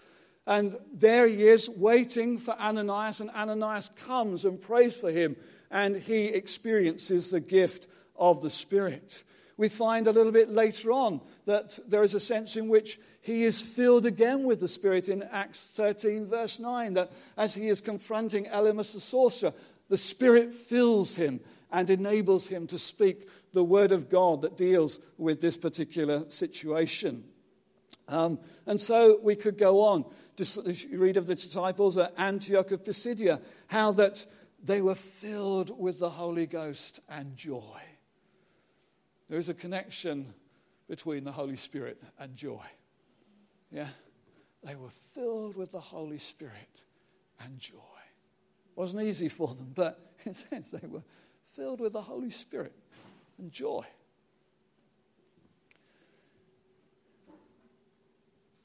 And 0.45 0.77
there 0.93 1.27
he 1.27 1.47
is 1.47 1.69
waiting 1.69 2.37
for 2.37 2.51
Ananias, 2.59 3.21
and 3.21 3.29
Ananias 3.29 3.89
comes 4.05 4.43
and 4.45 4.61
prays 4.61 4.95
for 4.95 5.11
him 5.11 5.37
and 5.73 5.97
he 5.97 6.25
experiences 6.25 7.31
the 7.31 7.39
gift 7.39 7.87
of 8.15 8.41
the 8.41 8.49
Spirit. 8.49 9.23
We 9.57 9.69
find 9.69 10.07
a 10.07 10.11
little 10.11 10.31
bit 10.31 10.49
later 10.49 10.91
on 10.91 11.19
that 11.45 11.79
there 11.87 12.03
is 12.03 12.13
a 12.13 12.19
sense 12.19 12.55
in 12.55 12.69
which 12.69 12.99
he 13.21 13.43
is 13.43 13.61
filled 13.61 14.05
again 14.05 14.43
with 14.43 14.59
the 14.59 14.67
Spirit 14.67 15.09
in 15.09 15.23
Acts 15.23 15.65
13, 15.73 16.27
verse 16.27 16.59
9, 16.59 16.93
that 16.93 17.11
as 17.37 17.55
he 17.55 17.67
is 17.67 17.81
confronting 17.81 18.45
Elymas 18.45 18.93
the 18.93 18.99
sorcerer, 18.99 19.53
the 19.89 19.97
Spirit 19.97 20.53
fills 20.53 21.15
him 21.15 21.39
and 21.71 21.89
enables 21.89 22.47
him 22.47 22.67
to 22.67 22.77
speak 22.77 23.27
the 23.51 23.63
word 23.63 23.91
of 23.91 24.09
God 24.09 24.41
that 24.41 24.57
deals 24.57 24.99
with 25.17 25.41
this 25.41 25.57
particular 25.57 26.29
situation. 26.29 27.23
Um, 28.07 28.39
and 28.67 28.79
so 28.79 29.19
we 29.23 29.35
could 29.35 29.57
go 29.57 29.81
on. 29.81 30.05
Just 30.35 30.59
read 30.91 31.17
of 31.17 31.27
the 31.27 31.35
disciples 31.35 31.97
at 31.97 32.13
Antioch 32.17 32.71
of 32.71 32.83
Pisidia, 32.83 33.39
how 33.67 33.91
that 33.91 34.25
they 34.63 34.81
were 34.81 34.95
filled 34.95 35.77
with 35.77 35.99
the 35.99 36.09
Holy 36.09 36.45
Ghost 36.45 36.99
and 37.09 37.35
joy. 37.35 37.81
There 39.29 39.39
is 39.39 39.49
a 39.49 39.53
connection 39.53 40.33
between 40.87 41.23
the 41.23 41.31
Holy 41.31 41.55
Spirit 41.55 42.01
and 42.19 42.35
joy. 42.35 42.63
Yeah? 43.71 43.87
They 44.63 44.75
were 44.75 44.89
filled 44.89 45.55
with 45.55 45.71
the 45.71 45.79
Holy 45.79 46.17
Spirit 46.17 46.85
and 47.43 47.59
joy. 47.59 47.77
Wasn't 48.75 49.03
easy 49.03 49.29
for 49.29 49.47
them, 49.47 49.71
but 49.75 50.13
in 50.25 50.31
a 50.31 50.35
sense, 50.35 50.71
they 50.71 50.87
were 50.87 51.03
filled 51.51 51.79
with 51.79 51.93
the 51.93 52.01
Holy 52.01 52.31
Spirit 52.31 52.73
and 53.37 53.51
joy. 53.51 53.85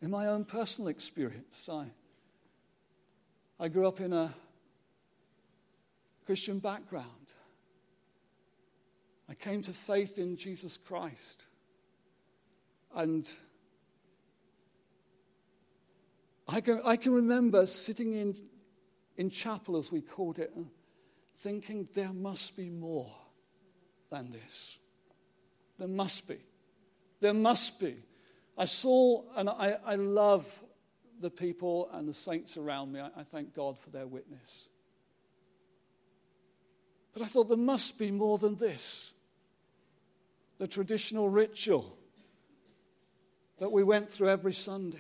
In 0.01 0.11
my 0.11 0.27
own 0.27 0.45
personal 0.45 0.89
experience, 0.89 1.69
I, 1.69 1.87
I 3.59 3.69
grew 3.69 3.89
up 3.89 4.01
in 4.01 4.13
a 4.13 4.33
Christian 6.25 6.61
background. 6.61 7.33
I 9.29 9.35
came 9.35 9.63
to 9.63 9.73
faith 9.73 10.19
in 10.19 10.37
Jesus 10.37 10.77
Christ. 10.77 11.47
And 12.95 13.29
I 16.47 16.61
can, 16.61 16.81
I 16.85 16.97
can 16.97 17.13
remember 17.13 17.67
sitting 17.67 18.15
in, 18.15 18.37
in 19.17 19.31
chapel, 19.31 19.77
as 19.77 19.91
we 19.91 20.01
called 20.01 20.39
it, 20.39 20.53
thinking 21.35 21.89
there 21.95 22.13
must 22.13 22.57
be 22.57 22.71
more 22.71 23.13
than 24.11 24.31
this. 24.31 24.79
There 25.79 25.89
must 25.89 26.27
be. 26.27 26.39
There 27.21 27.35
must 27.35 27.81
be. 27.81 27.97
I 28.59 28.65
saw, 28.65 29.23
and 29.37 29.49
I, 29.49 29.77
I 29.87 29.95
love 29.95 30.65
the 31.21 31.31
people 31.31 31.89
and 31.93 32.09
the 32.09 32.13
saints 32.13 32.57
around 32.57 32.93
me. 32.93 32.99
I, 32.99 33.11
I 33.17 33.23
thank 33.23 33.55
God 33.55 33.79
for 33.79 33.91
their 33.91 34.07
witness. 34.07 34.69
But 37.13 37.23
I 37.23 37.27
thought 37.27 37.49
there 37.49 37.57
must 37.57 37.99
be 37.99 38.11
more 38.11 38.37
than 38.37 38.57
this. 38.57 39.13
The 40.59 40.67
traditional 40.67 41.29
ritual 41.29 41.97
that 43.61 43.71
we 43.71 43.85
went 43.85 44.11
through 44.11 44.29
every 44.29 44.53
Sunday. 44.53 44.99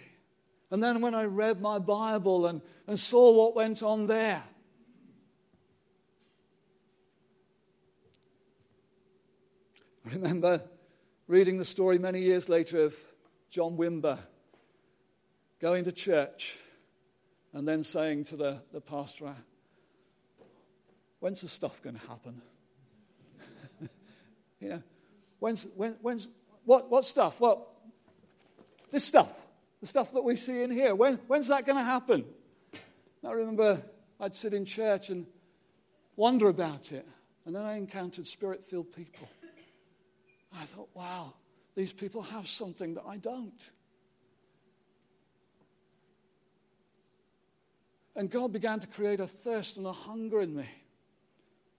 And 0.70 0.82
then 0.82 1.00
when 1.00 1.14
I 1.14 1.24
read 1.24 1.60
my 1.60 1.80
Bible 1.80 2.46
and, 2.46 2.60
and 2.86 2.96
saw 2.96 3.32
what 3.32 3.56
went 3.56 3.82
on 3.82 4.06
there, 4.06 4.42
I 10.06 10.14
remember 10.14 10.62
reading 11.26 11.58
the 11.58 11.64
story 11.64 11.98
many 11.98 12.20
years 12.20 12.48
later 12.48 12.80
of 12.80 12.96
John 13.50 13.76
Wimber 13.76 14.18
going 15.60 15.84
to 15.84 15.92
church 15.92 16.58
and 17.52 17.66
then 17.66 17.82
saying 17.82 18.24
to 18.24 18.36
the, 18.36 18.62
the 18.72 18.80
pastor, 18.80 19.26
ah, 19.28 20.44
when's 21.20 21.40
the 21.40 21.48
stuff 21.48 21.82
going 21.82 21.98
to 21.98 22.06
happen? 22.06 22.42
you 24.60 24.68
know, 24.68 24.82
when's, 25.38 25.66
when, 25.74 25.96
when's, 26.02 26.28
what, 26.64 26.90
what 26.90 27.04
stuff? 27.04 27.40
Well, 27.40 27.74
this 28.90 29.04
stuff, 29.04 29.46
the 29.80 29.86
stuff 29.86 30.12
that 30.12 30.22
we 30.22 30.36
see 30.36 30.62
in 30.62 30.70
here. 30.70 30.94
When, 30.94 31.14
when's 31.26 31.48
that 31.48 31.66
going 31.66 31.78
to 31.78 31.84
happen? 31.84 32.24
I 33.26 33.32
remember 33.32 33.82
I'd 34.20 34.34
sit 34.34 34.54
in 34.54 34.64
church 34.64 35.10
and 35.10 35.26
wonder 36.16 36.48
about 36.48 36.92
it. 36.92 37.06
And 37.46 37.56
then 37.56 37.64
I 37.64 37.76
encountered 37.76 38.26
spirit 38.26 38.64
filled 38.64 38.92
people. 38.92 39.28
I 40.54 40.64
thought, 40.64 40.88
wow, 40.94 41.34
these 41.78 41.92
people 41.92 42.22
have 42.22 42.48
something 42.48 42.94
that 42.94 43.04
I 43.06 43.18
don't. 43.18 43.70
And 48.16 48.28
God 48.28 48.52
began 48.52 48.80
to 48.80 48.88
create 48.88 49.20
a 49.20 49.28
thirst 49.28 49.76
and 49.76 49.86
a 49.86 49.92
hunger 49.92 50.40
in 50.40 50.56
me. 50.56 50.68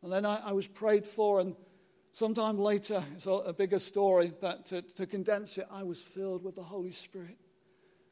And 0.01 0.09
then 0.09 0.25
I, 0.25 0.37
I 0.37 0.51
was 0.53 0.69
prayed 0.69 1.05
for, 1.05 1.41
and 1.41 1.53
sometime 2.13 2.57
later, 2.57 3.03
it's 3.13 3.25
a, 3.25 3.31
a 3.31 3.51
bigger 3.51 3.77
story, 3.77 4.31
but 4.39 4.67
to, 4.67 4.81
to, 4.83 5.05
condense 5.05 5.57
it, 5.57 5.67
I 5.69 5.83
was 5.83 6.01
filled 6.01 6.45
with 6.45 6.55
the 6.55 6.63
Holy 6.63 6.93
Spirit. 6.93 7.35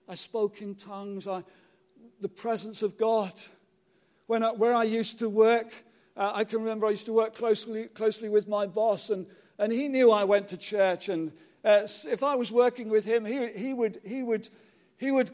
I 0.09 0.15
spoke 0.15 0.61
in 0.61 0.75
tongues, 0.75 1.25
I, 1.25 1.45
the 2.19 2.27
presence 2.27 2.83
of 2.83 2.97
God. 2.97 3.31
When 4.25 4.43
I, 4.43 4.51
where 4.51 4.73
I 4.73 4.83
used 4.83 5.19
to 5.19 5.29
work, 5.29 5.71
Uh, 6.17 6.31
I 6.41 6.45
can 6.45 6.59
remember 6.59 6.87
I 6.87 6.89
used 6.89 7.05
to 7.05 7.13
work 7.13 7.35
closely, 7.35 7.87
closely 7.93 8.27
with 8.27 8.47
my 8.47 8.65
boss, 8.65 9.11
and, 9.11 9.27
and 9.59 9.71
he 9.71 9.87
knew 9.87 10.09
I 10.09 10.25
went 10.25 10.47
to 10.47 10.57
church. 10.57 11.09
And 11.09 11.31
uh, 11.63 11.87
if 12.09 12.23
I 12.23 12.35
was 12.35 12.51
working 12.51 12.89
with 12.89 13.05
him, 13.05 13.25
he, 13.25 13.47
he, 13.49 13.73
would, 13.73 13.99
he, 14.05 14.23
would, 14.23 14.49
he 14.97 15.11
would 15.11 15.31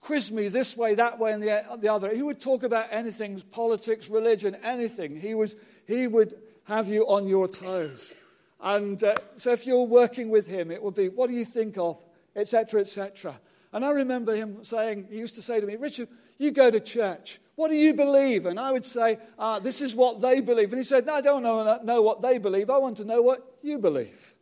quiz 0.00 0.30
me 0.30 0.48
this 0.48 0.76
way, 0.76 0.94
that 0.94 1.18
way, 1.18 1.32
and 1.32 1.42
the, 1.42 1.64
the 1.80 1.92
other. 1.92 2.14
He 2.14 2.22
would 2.22 2.40
talk 2.40 2.62
about 2.62 2.88
anything 2.90 3.42
politics, 3.50 4.08
religion, 4.08 4.56
anything. 4.62 5.18
He, 5.18 5.34
was, 5.34 5.56
he 5.86 6.06
would 6.06 6.34
have 6.64 6.88
you 6.88 7.06
on 7.08 7.26
your 7.26 7.48
toes. 7.48 8.14
And 8.60 9.02
uh, 9.02 9.16
so 9.36 9.52
if 9.52 9.66
you're 9.66 9.84
working 9.84 10.30
with 10.30 10.46
him, 10.46 10.70
it 10.70 10.82
would 10.82 10.94
be, 10.94 11.08
what 11.08 11.28
do 11.28 11.34
you 11.34 11.44
think 11.44 11.78
of, 11.78 12.02
etc., 12.36 12.80
etc. 12.80 13.38
And 13.72 13.84
I 13.84 13.90
remember 13.90 14.34
him 14.34 14.64
saying, 14.64 15.08
he 15.10 15.18
used 15.18 15.34
to 15.36 15.42
say 15.42 15.60
to 15.60 15.66
me, 15.66 15.76
Richard, 15.76 16.08
you 16.38 16.50
go 16.50 16.70
to 16.70 16.80
church. 16.80 17.40
What 17.56 17.68
do 17.68 17.74
you 17.74 17.92
believe? 17.94 18.46
And 18.46 18.58
I 18.58 18.72
would 18.72 18.84
say, 18.84 19.18
ah, 19.38 19.58
this 19.58 19.80
is 19.80 19.94
what 19.94 20.20
they 20.20 20.40
believe. 20.40 20.72
And 20.72 20.78
he 20.78 20.84
said, 20.84 21.06
no, 21.06 21.14
I 21.14 21.20
don't 21.20 21.42
know, 21.42 21.80
know 21.82 22.02
what 22.02 22.20
they 22.20 22.38
believe. 22.38 22.70
I 22.70 22.78
want 22.78 22.96
to 22.98 23.04
know 23.04 23.22
what 23.22 23.56
you 23.62 23.78
believe. 23.78 24.34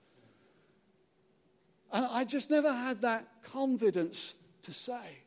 And 1.96 2.04
I 2.04 2.24
just 2.24 2.50
never 2.50 2.70
had 2.70 3.00
that 3.00 3.26
confidence 3.42 4.34
to 4.64 4.70
say. 4.70 5.22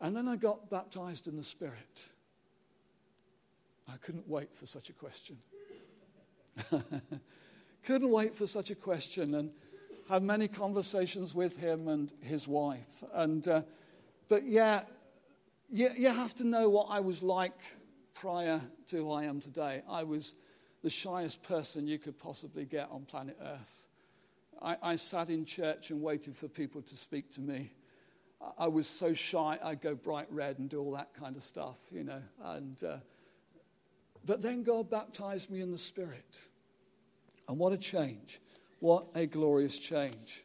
And 0.00 0.16
then 0.16 0.26
I 0.26 0.34
got 0.34 0.70
baptized 0.70 1.28
in 1.28 1.36
the 1.36 1.44
Spirit. 1.44 2.10
I 3.88 3.96
couldn't 3.98 4.28
wait 4.28 4.52
for 4.52 4.66
such 4.66 4.90
a 4.90 4.92
question. 4.92 5.36
couldn't 7.84 8.10
wait 8.10 8.34
for 8.34 8.48
such 8.48 8.70
a 8.70 8.74
question 8.74 9.36
and 9.36 9.52
had 10.08 10.24
many 10.24 10.48
conversations 10.48 11.32
with 11.32 11.56
him 11.56 11.86
and 11.86 12.12
his 12.22 12.48
wife. 12.48 13.04
And, 13.14 13.46
uh, 13.46 13.62
but 14.26 14.42
yeah, 14.42 14.82
you, 15.70 15.90
you 15.96 16.08
have 16.08 16.34
to 16.34 16.44
know 16.44 16.68
what 16.68 16.88
I 16.90 16.98
was 16.98 17.22
like 17.22 17.60
prior 18.14 18.60
to 18.88 18.96
who 18.96 19.12
I 19.12 19.22
am 19.22 19.40
today. 19.40 19.82
I 19.88 20.02
was 20.02 20.34
the 20.82 20.90
shyest 20.90 21.44
person 21.44 21.86
you 21.86 22.00
could 22.00 22.18
possibly 22.18 22.64
get 22.64 22.88
on 22.90 23.04
planet 23.04 23.38
Earth. 23.40 23.86
I, 24.62 24.76
I 24.82 24.96
sat 24.96 25.30
in 25.30 25.44
church 25.44 25.90
and 25.90 26.00
waited 26.00 26.36
for 26.36 26.48
people 26.48 26.82
to 26.82 26.96
speak 26.96 27.30
to 27.32 27.40
me. 27.40 27.72
I 28.58 28.68
was 28.68 28.86
so 28.86 29.14
shy, 29.14 29.58
I'd 29.62 29.80
go 29.80 29.94
bright 29.94 30.26
red 30.30 30.58
and 30.58 30.68
do 30.68 30.80
all 30.80 30.92
that 30.92 31.14
kind 31.14 31.36
of 31.36 31.42
stuff, 31.42 31.78
you 31.90 32.04
know. 32.04 32.22
And, 32.44 32.82
uh, 32.84 32.96
but 34.24 34.42
then 34.42 34.62
God 34.62 34.90
baptized 34.90 35.50
me 35.50 35.60
in 35.60 35.70
the 35.70 35.78
Spirit. 35.78 36.38
And 37.48 37.58
what 37.58 37.72
a 37.72 37.78
change. 37.78 38.40
What 38.80 39.06
a 39.14 39.26
glorious 39.26 39.78
change. 39.78 40.44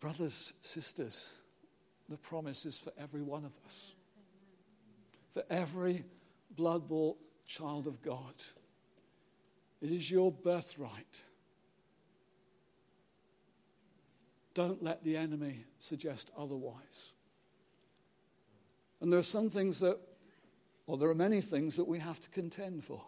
Brothers, 0.00 0.54
sisters, 0.60 1.34
the 2.08 2.16
promise 2.16 2.64
is 2.64 2.78
for 2.78 2.92
every 2.96 3.22
one 3.22 3.44
of 3.44 3.56
us. 3.66 3.94
For 5.32 5.42
every 5.50 6.04
blood 6.54 6.88
bought 6.88 7.18
child 7.46 7.86
of 7.86 8.02
God. 8.02 8.34
It 9.80 9.90
is 9.90 10.10
your 10.10 10.32
birthright. 10.32 11.24
Don't 14.54 14.82
let 14.82 15.04
the 15.04 15.16
enemy 15.16 15.64
suggest 15.78 16.30
otherwise. 16.36 17.14
And 19.00 19.12
there 19.12 19.18
are 19.18 19.22
some 19.22 19.50
things 19.50 19.80
that, 19.80 19.98
or 20.86 20.96
there 20.96 21.10
are 21.10 21.14
many 21.14 21.42
things 21.42 21.76
that 21.76 21.86
we 21.86 21.98
have 21.98 22.20
to 22.22 22.30
contend 22.30 22.82
for. 22.82 23.02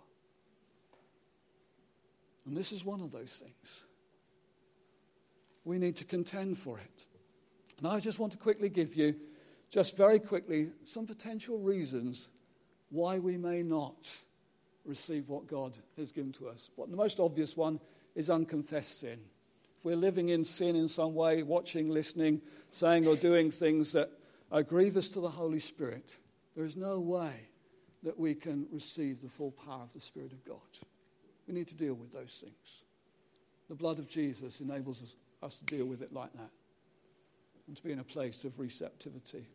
And 2.47 2.57
this 2.57 2.71
is 2.71 2.85
one 2.85 3.01
of 3.01 3.13
those 3.13 3.43
things. 3.43 3.85
We 5.65 5.79
need 5.79 5.97
to 5.97 6.05
contend 6.05 6.59
for 6.59 6.79
it. 6.79 7.07
And 7.79 7.87
I 7.87 8.01
just 8.01 8.19
want 8.19 8.33
to 8.33 8.39
quickly 8.39 8.69
give 8.69 8.95
you, 8.95 9.15
just 9.71 9.97
very 9.97 10.19
quickly, 10.19 10.69
some 10.83 11.07
potential 11.07 11.59
reasons 11.59 12.29
why 12.91 13.19
we 13.19 13.37
may 13.37 13.63
not 13.63 14.15
receive 14.89 15.29
what 15.29 15.47
God 15.47 15.79
has 15.97 16.11
given 16.11 16.33
to 16.33 16.49
us. 16.49 16.71
But 16.77 16.91
the 16.91 16.97
most 16.97 17.21
obvious 17.21 17.57
one 17.57 17.79
is 18.15 18.31
unconfessed 18.31 19.01
sin. 19.01 19.21
If 19.79 19.85
we're 19.85 19.97
living 19.97 20.31
in 20.31 20.43
sin 20.43 20.75
in 20.75 20.89
some 20.89 21.15
way, 21.15 21.43
watching, 21.43 21.89
listening, 21.89 22.41
saying, 22.71 23.07
or 23.07 23.15
doing 23.15 23.51
things 23.51 23.93
that 23.93 24.11
are 24.51 24.63
grievous 24.63 25.11
to 25.11 25.21
the 25.21 25.31
Holy 25.31 25.61
Spirit, 25.61 26.19
there 26.57 26.65
is 26.65 26.77
no 26.77 26.99
way 26.99 27.49
that 28.03 28.19
we 28.19 28.35
can 28.35 28.67
receive 28.73 29.21
the 29.21 29.29
full 29.29 29.53
power 29.53 29.83
of 29.83 29.93
the 29.93 30.01
Spirit 30.01 30.33
of 30.33 30.45
God. 30.45 30.57
We 31.47 31.55
need 31.55 31.69
to 31.69 31.77
deal 31.77 31.95
with 31.95 32.13
those 32.13 32.43
things. 32.45 32.85
The 33.69 33.75
blood 33.75 33.99
of 33.99 34.09
Jesus 34.09 34.61
enables 34.61 35.03
us, 35.03 35.17
us 35.43 35.59
to 35.59 35.65
deal 35.65 35.87
with 35.87 36.03
it 36.03 36.13
like 36.13 36.33
that 36.33 36.51
and 37.67 37.77
to 37.77 37.83
be 37.83 37.93
in 37.93 38.01
a 38.01 38.05
place 38.05 38.45
of 38.45 38.59
receptivity. 38.59 39.47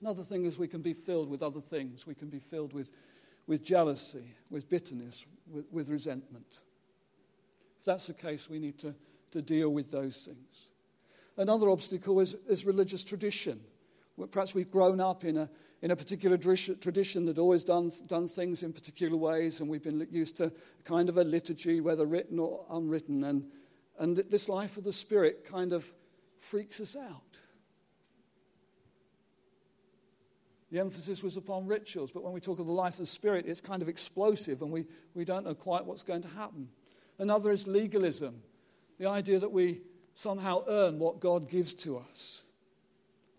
Another 0.00 0.22
thing 0.22 0.44
is 0.44 0.58
we 0.58 0.68
can 0.68 0.82
be 0.82 0.92
filled 0.92 1.28
with 1.28 1.42
other 1.42 1.60
things. 1.60 2.06
We 2.06 2.14
can 2.14 2.28
be 2.28 2.38
filled 2.38 2.72
with 2.72 2.92
with 3.48 3.64
jealousy, 3.64 4.34
with 4.50 4.68
bitterness, 4.68 5.26
with, 5.50 5.64
with 5.72 5.88
resentment. 5.88 6.62
If 7.80 7.84
that's 7.84 8.06
the 8.06 8.14
case, 8.14 8.48
we 8.48 8.60
need 8.60 8.78
to, 8.80 8.94
to 9.32 9.42
deal 9.42 9.70
with 9.70 9.90
those 9.90 10.20
things. 10.20 10.68
Another 11.36 11.70
obstacle 11.70 12.20
is, 12.20 12.36
is 12.48 12.64
religious 12.64 13.04
tradition. 13.04 13.60
Perhaps 14.30 14.54
we've 14.54 14.70
grown 14.70 15.00
up 15.00 15.24
in 15.24 15.36
a, 15.36 15.48
in 15.82 15.92
a 15.92 15.96
particular 15.96 16.36
tradition 16.36 17.24
that 17.26 17.38
always 17.38 17.64
done, 17.64 17.90
done 18.06 18.28
things 18.28 18.62
in 18.62 18.72
particular 18.72 19.16
ways, 19.16 19.60
and 19.60 19.70
we've 19.70 19.82
been 19.82 20.06
used 20.10 20.36
to 20.36 20.52
kind 20.84 21.08
of 21.08 21.16
a 21.16 21.24
liturgy, 21.24 21.80
whether 21.80 22.04
written 22.04 22.38
or 22.38 22.64
unwritten. 22.70 23.24
And, 23.24 23.44
and 23.98 24.16
this 24.16 24.48
life 24.48 24.76
of 24.76 24.84
the 24.84 24.92
Spirit 24.92 25.44
kind 25.44 25.72
of 25.72 25.86
freaks 26.38 26.80
us 26.80 26.96
out. 26.96 27.27
The 30.70 30.80
emphasis 30.80 31.22
was 31.22 31.36
upon 31.36 31.66
rituals, 31.66 32.10
but 32.10 32.22
when 32.22 32.32
we 32.32 32.40
talk 32.40 32.58
of 32.58 32.66
the 32.66 32.72
life 32.72 32.94
of 32.94 32.98
the 33.00 33.06
Spirit, 33.06 33.46
it's 33.46 33.60
kind 33.60 33.80
of 33.80 33.88
explosive 33.88 34.62
and 34.62 34.70
we, 34.70 34.86
we 35.14 35.24
don't 35.24 35.44
know 35.44 35.54
quite 35.54 35.86
what's 35.86 36.02
going 36.02 36.22
to 36.22 36.28
happen. 36.28 36.68
Another 37.18 37.50
is 37.50 37.66
legalism 37.66 38.42
the 38.98 39.06
idea 39.06 39.38
that 39.38 39.52
we 39.52 39.80
somehow 40.14 40.64
earn 40.68 40.98
what 40.98 41.20
God 41.20 41.48
gives 41.48 41.72
to 41.74 41.98
us. 41.98 42.44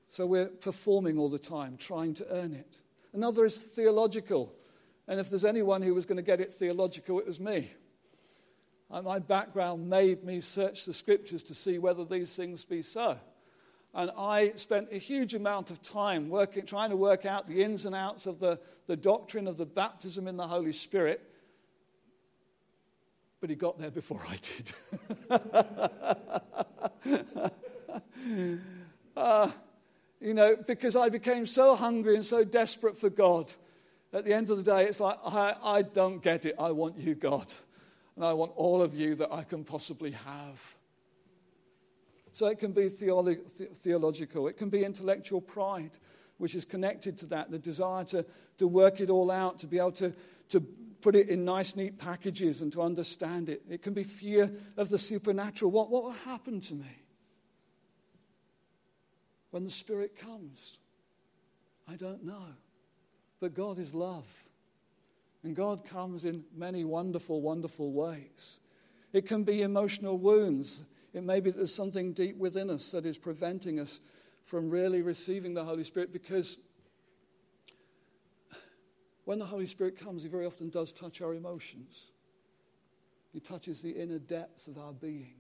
So 0.10 0.26
we're 0.26 0.48
performing 0.48 1.18
all 1.18 1.30
the 1.30 1.38
time, 1.38 1.78
trying 1.78 2.16
to 2.16 2.28
earn 2.32 2.54
it. 2.54 2.78
Another 3.14 3.46
is 3.46 3.58
theological. 3.58 4.54
And 5.08 5.20
if 5.20 5.30
there's 5.30 5.46
anyone 5.46 5.82
who 5.82 5.94
was 5.94 6.06
going 6.06 6.18
to 6.18 6.24
get 6.24 6.40
it 6.40 6.54
theological, 6.54 7.20
it 7.20 7.28
was 7.28 7.40
me. 7.40 7.70
And 8.90 9.06
my 9.06 9.20
background 9.20 9.88
made 9.88 10.24
me 10.24 10.42
search 10.42 10.86
the 10.86 10.94
scriptures 10.94 11.44
to 11.44 11.56
see 11.56 11.78
whether 11.78 12.06
these 12.06 12.36
things 12.36 12.66
be 12.66 12.82
so. 12.82 13.18
And 13.94 14.12
I 14.18 14.54
spent 14.56 14.90
a 14.92 14.98
huge 14.98 15.34
amount 15.34 15.72
of 15.72 15.82
time 15.82 16.30
working, 16.30 16.66
trying 16.66 16.92
to 16.92 16.96
work 16.96 17.26
out 17.26 17.48
the 17.48 17.64
ins 17.64 17.86
and 17.86 17.96
outs 17.96 18.28
of 18.28 18.40
the, 18.40 18.60
the 18.86 18.96
doctrine 18.96 19.48
of 19.48 19.58
the 19.58 19.66
baptism 19.66 20.28
in 20.28 20.38
the 20.38 20.48
Holy 20.48 20.74
Spirit. 20.74 21.24
But 23.42 23.50
he 23.50 23.56
got 23.56 23.80
there 23.80 23.90
before 23.90 24.22
I 24.30 24.36
did. 24.36 24.72
uh, 29.18 29.52
you 30.20 30.34
know, 30.34 30.56
because 30.68 30.96
I 30.96 31.10
became 31.10 31.46
so 31.46 31.76
hungry 31.76 32.16
and 32.16 32.26
so 32.26 32.44
desperate 32.44 32.98
for 32.98 33.10
God. 33.10 33.52
At 34.12 34.26
the 34.26 34.34
end 34.34 34.50
of 34.50 34.58
the 34.58 34.64
day, 34.64 34.86
it's 34.86 35.00
like, 35.00 35.18
I, 35.26 35.56
I 35.64 35.82
don't 35.82 36.22
get 36.22 36.46
it. 36.46 36.56
I 36.60 36.72
want 36.72 36.98
you, 36.98 37.16
God. 37.16 37.52
And 38.16 38.26
I 38.26 38.34
want 38.34 38.52
all 38.56 38.82
of 38.82 38.94
you 38.94 39.16
that 39.16 39.32
I 39.32 39.44
can 39.44 39.64
possibly 39.64 40.12
have. 40.12 40.78
So 42.32 42.48
it 42.48 42.60
can 42.60 42.72
be 42.72 42.84
theolo- 42.84 43.76
theological, 43.76 44.48
it 44.48 44.58
can 44.58 44.70
be 44.70 44.84
intellectual 44.84 45.42
pride, 45.42 45.98
which 46.38 46.56
is 46.56 46.66
connected 46.66 47.18
to 47.20 47.26
that 47.28 47.52
the 47.52 47.60
desire 47.60 48.06
to, 48.06 48.26
to 48.58 48.68
work 48.68 49.02
it 49.02 49.10
all 49.10 49.32
out, 49.32 49.60
to 49.60 49.68
be 49.68 49.78
able 49.78 49.92
to, 49.94 50.14
to 50.50 50.62
put 51.02 51.16
it 51.16 51.30
in 51.30 51.46
nice, 51.46 51.76
neat 51.76 51.98
packages 51.98 52.62
and 52.62 52.72
to 52.74 52.82
understand 52.82 53.50
it. 53.50 53.64
It 53.70 53.82
can 53.82 53.94
be 53.94 54.04
fear 54.04 54.52
of 54.78 54.90
the 54.90 54.98
supernatural. 54.98 55.72
What, 55.72 55.90
what 55.90 56.04
will 56.04 56.12
happen 56.12 56.62
to 56.62 56.76
me 56.76 57.04
when 59.52 59.64
the 59.64 59.72
Spirit 59.72 60.18
comes? 60.18 60.78
I 61.88 61.96
don't 61.96 62.24
know. 62.24 62.46
But 63.40 63.54
God 63.54 63.80
is 63.80 63.94
love. 63.94 64.28
And 65.44 65.56
God 65.56 65.86
comes 65.86 66.26
in 66.26 66.44
many 66.56 66.84
wonderful, 66.84 67.42
wonderful 67.42 67.92
ways. 67.92 68.60
It 69.14 69.26
can 69.26 69.44
be 69.44 69.62
emotional 69.62 70.18
wounds 70.18 70.84
it 71.14 71.24
may 71.24 71.40
be 71.40 71.50
that 71.52 71.58
there's 71.58 71.74
something 71.74 72.14
deep 72.14 72.38
within 72.38 72.70
us 72.70 72.92
that 72.92 73.06
is 73.06 73.18
preventing 73.18 73.80
us 73.80 74.00
from 74.44 74.70
really 74.70 75.02
receiving 75.02 75.54
the 75.54 75.64
Holy 75.64 75.84
Spirit 75.84 76.14
because 76.14 76.58
when 79.26 79.40
the 79.40 79.46
Holy 79.46 79.66
Spirit 79.66 80.00
comes, 80.00 80.24
He 80.24 80.30
very 80.30 80.46
often 80.46 80.70
does 80.70 80.92
touch 80.92 81.22
our 81.22 81.34
emotions. 81.34 82.12
He 83.32 83.40
touches 83.40 83.82
the 83.82 83.92
inner 83.92 84.18
depths 84.18 84.68
of 84.68 84.78
our 84.78 84.92
being. 84.92 85.36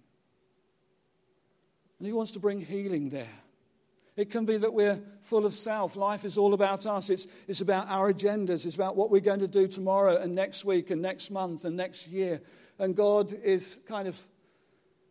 And 1.97 2.05
He 2.05 2.13
wants 2.13 2.32
to 2.34 2.39
bring 2.39 2.62
healing 2.62 3.10
there. 3.10 3.27
It 4.15 4.29
can 4.29 4.45
be 4.45 4.58
that 4.58 4.73
we're 4.73 5.01
full 5.21 5.45
of 5.45 5.53
self. 5.53 5.95
Life 5.95 6.25
is 6.25 6.38
all 6.38 6.53
about 6.53 6.86
us. 6.86 7.10
It's, 7.10 7.25
it's 7.47 7.62
about 7.62 7.88
our 7.88 8.12
agendas. 8.12 8.65
It's 8.65 8.75
about 8.75 8.95
what 8.95 9.10
we're 9.10 9.21
going 9.21 9.39
to 9.39 9.47
do 9.47 9.67
tomorrow 9.67 10.17
and 10.17 10.36
next 10.36 10.65
week 10.65 10.89
and 10.89 11.01
next 11.01 11.32
month 11.32 11.63
and 11.63 11.77
next 11.77 12.08
year. 12.08 12.41
And 12.79 12.95
God 12.95 13.32
is 13.32 13.79
kind 13.88 14.08
of 14.08 14.21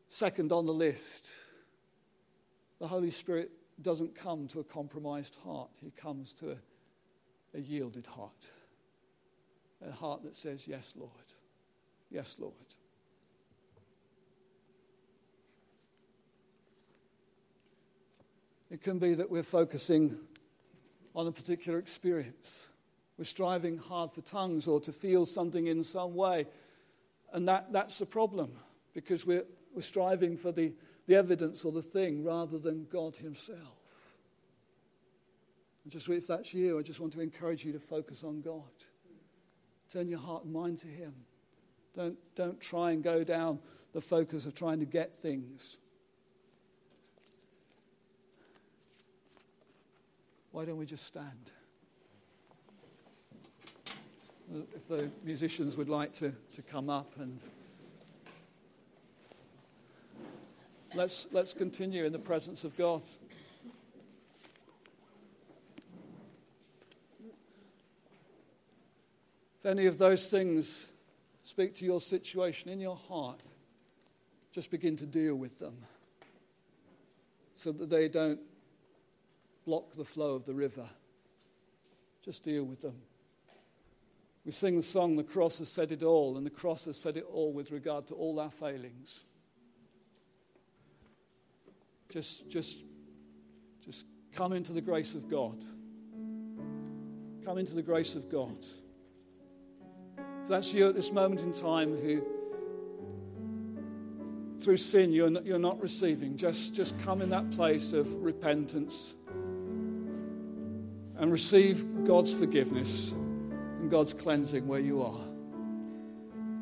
second 0.08 0.52
on 0.52 0.66
the 0.66 0.72
list. 0.72 1.30
The 2.78 2.88
Holy 2.88 3.10
Spirit 3.10 3.50
doesn't 3.82 4.14
come 4.14 4.48
to 4.48 4.60
a 4.60 4.64
compromised 4.64 5.36
heart, 5.44 5.70
he 5.80 5.90
comes 5.90 6.32
to 6.34 6.52
a, 6.52 7.58
a 7.58 7.60
yielded 7.60 8.06
heart. 8.06 8.50
A 9.86 9.92
heart 9.92 10.24
that 10.24 10.34
says, 10.34 10.66
Yes, 10.66 10.94
Lord. 10.96 11.12
Yes, 12.10 12.36
Lord. 12.38 12.54
It 18.70 18.82
can 18.82 18.98
be 18.98 19.14
that 19.14 19.30
we're 19.30 19.42
focusing 19.42 20.18
on 21.14 21.26
a 21.26 21.32
particular 21.32 21.78
experience. 21.78 22.66
We're 23.16 23.24
striving 23.24 23.78
hard 23.78 24.12
for 24.12 24.20
tongues 24.20 24.68
or 24.68 24.80
to 24.80 24.92
feel 24.92 25.26
something 25.26 25.66
in 25.66 25.82
some 25.82 26.14
way. 26.14 26.46
And 27.32 27.48
that, 27.48 27.72
that's 27.72 27.98
the 27.98 28.06
problem 28.06 28.52
because 28.94 29.26
we're, 29.26 29.44
we're 29.78 29.82
striving 29.82 30.36
for 30.36 30.50
the, 30.50 30.72
the 31.06 31.14
evidence 31.14 31.64
or 31.64 31.70
the 31.70 31.80
thing 31.80 32.24
rather 32.24 32.58
than 32.58 32.84
God 32.90 33.14
Himself. 33.14 34.16
And 35.84 35.92
just 35.92 36.08
if 36.08 36.26
that's 36.26 36.52
you, 36.52 36.80
I 36.80 36.82
just 36.82 36.98
want 36.98 37.12
to 37.12 37.20
encourage 37.20 37.64
you 37.64 37.70
to 37.70 37.78
focus 37.78 38.24
on 38.24 38.40
God. 38.40 38.64
Turn 39.92 40.08
your 40.08 40.18
heart 40.18 40.42
and 40.42 40.52
mind 40.52 40.78
to 40.78 40.88
Him. 40.88 41.14
Don't, 41.94 42.16
don't 42.34 42.60
try 42.60 42.90
and 42.90 43.04
go 43.04 43.22
down 43.22 43.60
the 43.92 44.00
focus 44.00 44.46
of 44.46 44.54
trying 44.56 44.80
to 44.80 44.84
get 44.84 45.14
things. 45.14 45.78
Why 50.50 50.64
don't 50.64 50.76
we 50.76 50.86
just 50.86 51.06
stand? 51.06 51.52
If 54.74 54.88
the 54.88 55.08
musicians 55.22 55.76
would 55.76 55.88
like 55.88 56.14
to, 56.14 56.32
to 56.54 56.62
come 56.62 56.90
up 56.90 57.12
and 57.20 57.40
let's, 60.94 61.26
let's 61.32 61.54
continue 61.54 62.04
in 62.04 62.12
the 62.12 62.18
presence 62.18 62.64
of 62.64 62.76
God. 62.76 63.02
If 69.60 69.66
any 69.66 69.86
of 69.86 69.98
those 69.98 70.28
things 70.28 70.88
speak 71.42 71.74
to 71.76 71.84
your 71.84 72.00
situation 72.00 72.70
in 72.70 72.80
your 72.80 72.96
heart, 72.96 73.40
just 74.52 74.70
begin 74.70 74.96
to 74.96 75.06
deal 75.06 75.34
with 75.34 75.58
them 75.58 75.76
so 77.54 77.72
that 77.72 77.90
they 77.90 78.08
don't 78.08 78.40
block 79.66 79.94
the 79.96 80.04
flow 80.04 80.34
of 80.34 80.44
the 80.44 80.54
river. 80.54 80.88
Just 82.24 82.44
deal 82.44 82.64
with 82.64 82.80
them. 82.80 82.94
We 84.44 84.52
sing 84.52 84.76
the 84.76 84.82
song, 84.82 85.16
The 85.16 85.24
Cross 85.24 85.58
has 85.58 85.68
said 85.68 85.92
it 85.92 86.02
all, 86.02 86.36
and 86.36 86.46
the 86.46 86.50
cross 86.50 86.86
has 86.86 86.96
said 86.96 87.16
it 87.16 87.26
all 87.30 87.52
with 87.52 87.70
regard 87.70 88.06
to 88.06 88.14
all 88.14 88.40
our 88.40 88.50
failings. 88.50 89.24
Just, 92.10 92.48
just, 92.48 92.84
just 93.84 94.06
come 94.32 94.52
into 94.52 94.72
the 94.72 94.80
grace 94.80 95.14
of 95.14 95.28
God. 95.28 95.62
Come 97.44 97.58
into 97.58 97.74
the 97.74 97.82
grace 97.82 98.14
of 98.14 98.30
God. 98.30 98.64
If 100.42 100.48
that's 100.48 100.72
you 100.72 100.88
at 100.88 100.94
this 100.94 101.12
moment 101.12 101.42
in 101.42 101.52
time 101.52 101.94
who, 101.94 102.24
through 104.58 104.78
sin, 104.78 105.12
you're 105.12 105.28
not, 105.28 105.44
you're 105.44 105.58
not 105.58 105.80
receiving, 105.82 106.36
just, 106.36 106.74
just 106.74 106.98
come 107.00 107.20
in 107.20 107.28
that 107.30 107.50
place 107.50 107.92
of 107.92 108.14
repentance 108.14 109.14
and 111.18 111.30
receive 111.30 111.84
God's 112.04 112.32
forgiveness 112.32 113.12
and 113.12 113.90
God's 113.90 114.14
cleansing 114.14 114.66
where 114.66 114.80
you 114.80 115.02
are. 115.02 115.20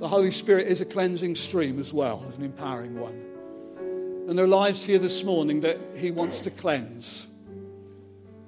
The 0.01 0.09
Holy 0.09 0.33
Spirit 0.33 0.67
is 0.67 0.81
a 0.81 0.85
cleansing 0.85 1.37
stream 1.37 1.79
as 1.79 1.93
well, 1.93 2.25
as 2.29 2.37
an 2.37 2.43
empowering 2.43 2.99
one. 2.99 3.36
And 4.29 4.37
there 4.37 4.45
are 4.45 4.49
lives 4.49 4.83
here 4.83 4.99
this 4.99 5.23
morning 5.23 5.61
that 5.61 5.79
He 5.97 6.11
wants 6.11 6.41
to 6.41 6.51
cleanse. 6.51 7.29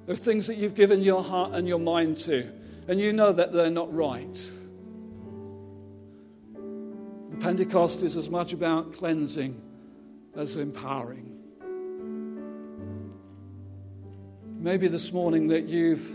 There 0.07 0.13
are 0.13 0.17
things 0.17 0.49
that 0.49 0.57
you've 0.57 0.75
given 0.75 1.03
your 1.03 1.23
heart 1.23 1.53
and 1.53 1.69
your 1.69 1.79
mind 1.79 2.17
to, 2.19 2.51
and 2.89 2.99
you 2.99 3.13
know 3.13 3.33
that 3.33 3.53
they're 3.53 3.71
not 3.71 3.95
right. 3.95 4.51
Pentecost 7.41 8.03
is 8.03 8.17
as 8.17 8.29
much 8.29 8.53
about 8.53 8.93
cleansing 8.95 9.63
as 10.35 10.57
empowering. 10.57 11.39
Maybe 14.59 14.89
this 14.89 15.13
morning 15.13 15.47
that 15.49 15.69
you've, 15.69 16.11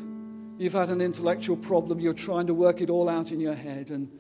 you've 0.58 0.74
had 0.74 0.90
an 0.90 1.00
intellectual 1.00 1.56
problem, 1.56 2.02
you're 2.02 2.14
trying 2.14 2.48
to 2.48 2.54
work 2.54 2.82
it 2.82 2.90
all 2.90 3.08
out 3.08 3.32
in 3.32 3.40
your 3.40 3.56
head. 3.56 3.90
And, 3.90 4.12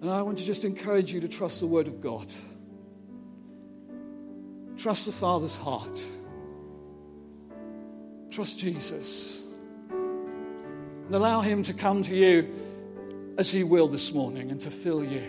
and 0.00 0.10
I 0.10 0.22
want 0.22 0.38
to 0.38 0.44
just 0.44 0.64
encourage 0.64 1.12
you 1.12 1.20
to 1.20 1.28
trust 1.28 1.60
the 1.60 1.66
Word 1.66 1.86
of 1.86 2.00
God. 2.00 2.32
Trust 4.82 5.06
the 5.06 5.12
Father's 5.12 5.54
heart. 5.54 6.04
Trust 8.32 8.58
Jesus. 8.58 9.40
And 9.90 11.14
allow 11.14 11.40
Him 11.40 11.62
to 11.62 11.72
come 11.72 12.02
to 12.02 12.16
you 12.16 12.52
as 13.38 13.48
He 13.48 13.62
will 13.62 13.86
this 13.86 14.12
morning 14.12 14.50
and 14.50 14.60
to 14.62 14.72
fill 14.72 15.04
you. 15.04 15.22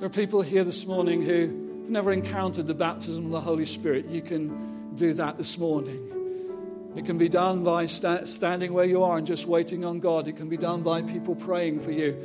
There 0.00 0.06
are 0.06 0.10
people 0.10 0.42
here 0.42 0.64
this 0.64 0.86
morning 0.86 1.22
who 1.22 1.32
you've 1.32 1.88
never 1.88 2.12
encountered 2.12 2.66
the 2.66 2.74
baptism 2.74 3.24
of 3.24 3.30
the 3.30 3.40
Holy 3.40 3.64
Spirit, 3.64 4.04
you 4.08 4.20
can 4.20 4.94
do 4.96 5.14
that 5.14 5.38
this 5.38 5.56
morning. 5.56 6.92
It 6.94 7.06
can 7.06 7.16
be 7.16 7.30
done 7.30 7.64
by 7.64 7.86
sta- 7.86 8.26
standing 8.26 8.74
where 8.74 8.84
you 8.84 9.02
are 9.02 9.16
and 9.16 9.26
just 9.26 9.46
waiting 9.46 9.82
on 9.82 9.98
God. 9.98 10.28
It 10.28 10.36
can 10.36 10.50
be 10.50 10.58
done 10.58 10.82
by 10.82 11.00
people 11.00 11.34
praying 11.34 11.80
for 11.80 11.90
you. 11.90 12.18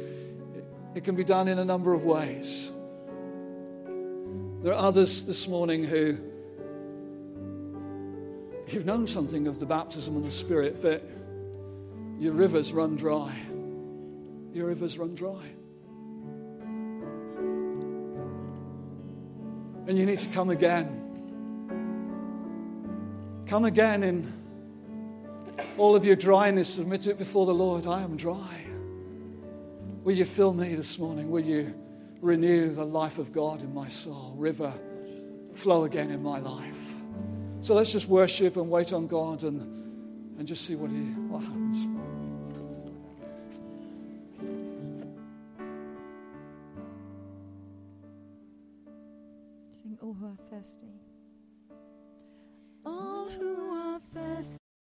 It 0.94 1.06
can 1.06 1.16
be 1.16 1.24
done 1.24 1.48
in 1.48 1.58
a 1.58 1.64
number 1.64 1.94
of 1.94 2.04
ways. 2.04 2.73
There 4.64 4.72
are 4.72 4.80
others 4.80 5.24
this 5.24 5.50
morning 5.50 5.84
who 5.84 6.18
you've 8.70 8.86
known 8.86 9.08
something 9.08 9.48
of 9.48 9.60
the 9.60 9.66
baptism 9.66 10.16
of 10.16 10.24
the 10.24 10.32
Spirit, 10.32 10.82
but 10.82 11.04
your 12.18 12.32
rivers 12.32 12.72
run 12.72 12.96
dry. 12.96 13.36
Your 14.54 14.68
rivers 14.68 14.98
run 14.98 15.16
dry. 15.16 15.44
And 19.86 19.98
you 19.98 20.06
need 20.06 20.22
to 20.22 20.30
come 20.30 20.50
again. 20.50 21.02
Come 23.46 23.66
again 23.66 24.02
in 24.02 24.32
all 25.78 25.94
of 25.94 26.06
your 26.06 26.16
dryness, 26.16 26.70
submit 26.70 27.06
it 27.06 27.18
before 27.18 27.46
the 27.46 27.54
Lord. 27.54 27.86
I 27.86 28.02
am 28.02 28.16
dry. 28.16 28.62
Will 30.06 30.16
you 30.16 30.24
fill 30.24 30.54
me 30.54 30.74
this 30.74 30.98
morning? 30.98 31.30
Will 31.30 31.44
you 31.44 31.83
renew 32.24 32.74
the 32.74 32.86
life 32.86 33.18
of 33.18 33.32
God 33.32 33.64
in 33.64 33.74
my 33.74 33.88
soul? 33.90 34.34
River, 34.38 34.74
flow 35.54 35.84
again 35.84 36.10
in 36.10 36.24
my 36.24 36.40
life. 36.40 36.96
So 37.62 37.76
let's 37.76 37.92
just 37.92 38.08
worship 38.08 38.56
and 38.58 38.70
wait 38.70 38.94
on 38.94 39.08
God 39.08 39.44
and, 39.44 39.62
and 40.40 40.48
just 40.48 40.66
see 40.66 40.76
what, 40.76 40.90
he, 40.90 40.98
what 41.30 41.44
happens. 41.44 41.84
Sing 49.82 49.98
all 50.02 50.14
who 50.14 50.26
are 50.26 50.38
thirsty. 50.50 50.88
Oh. 52.86 53.04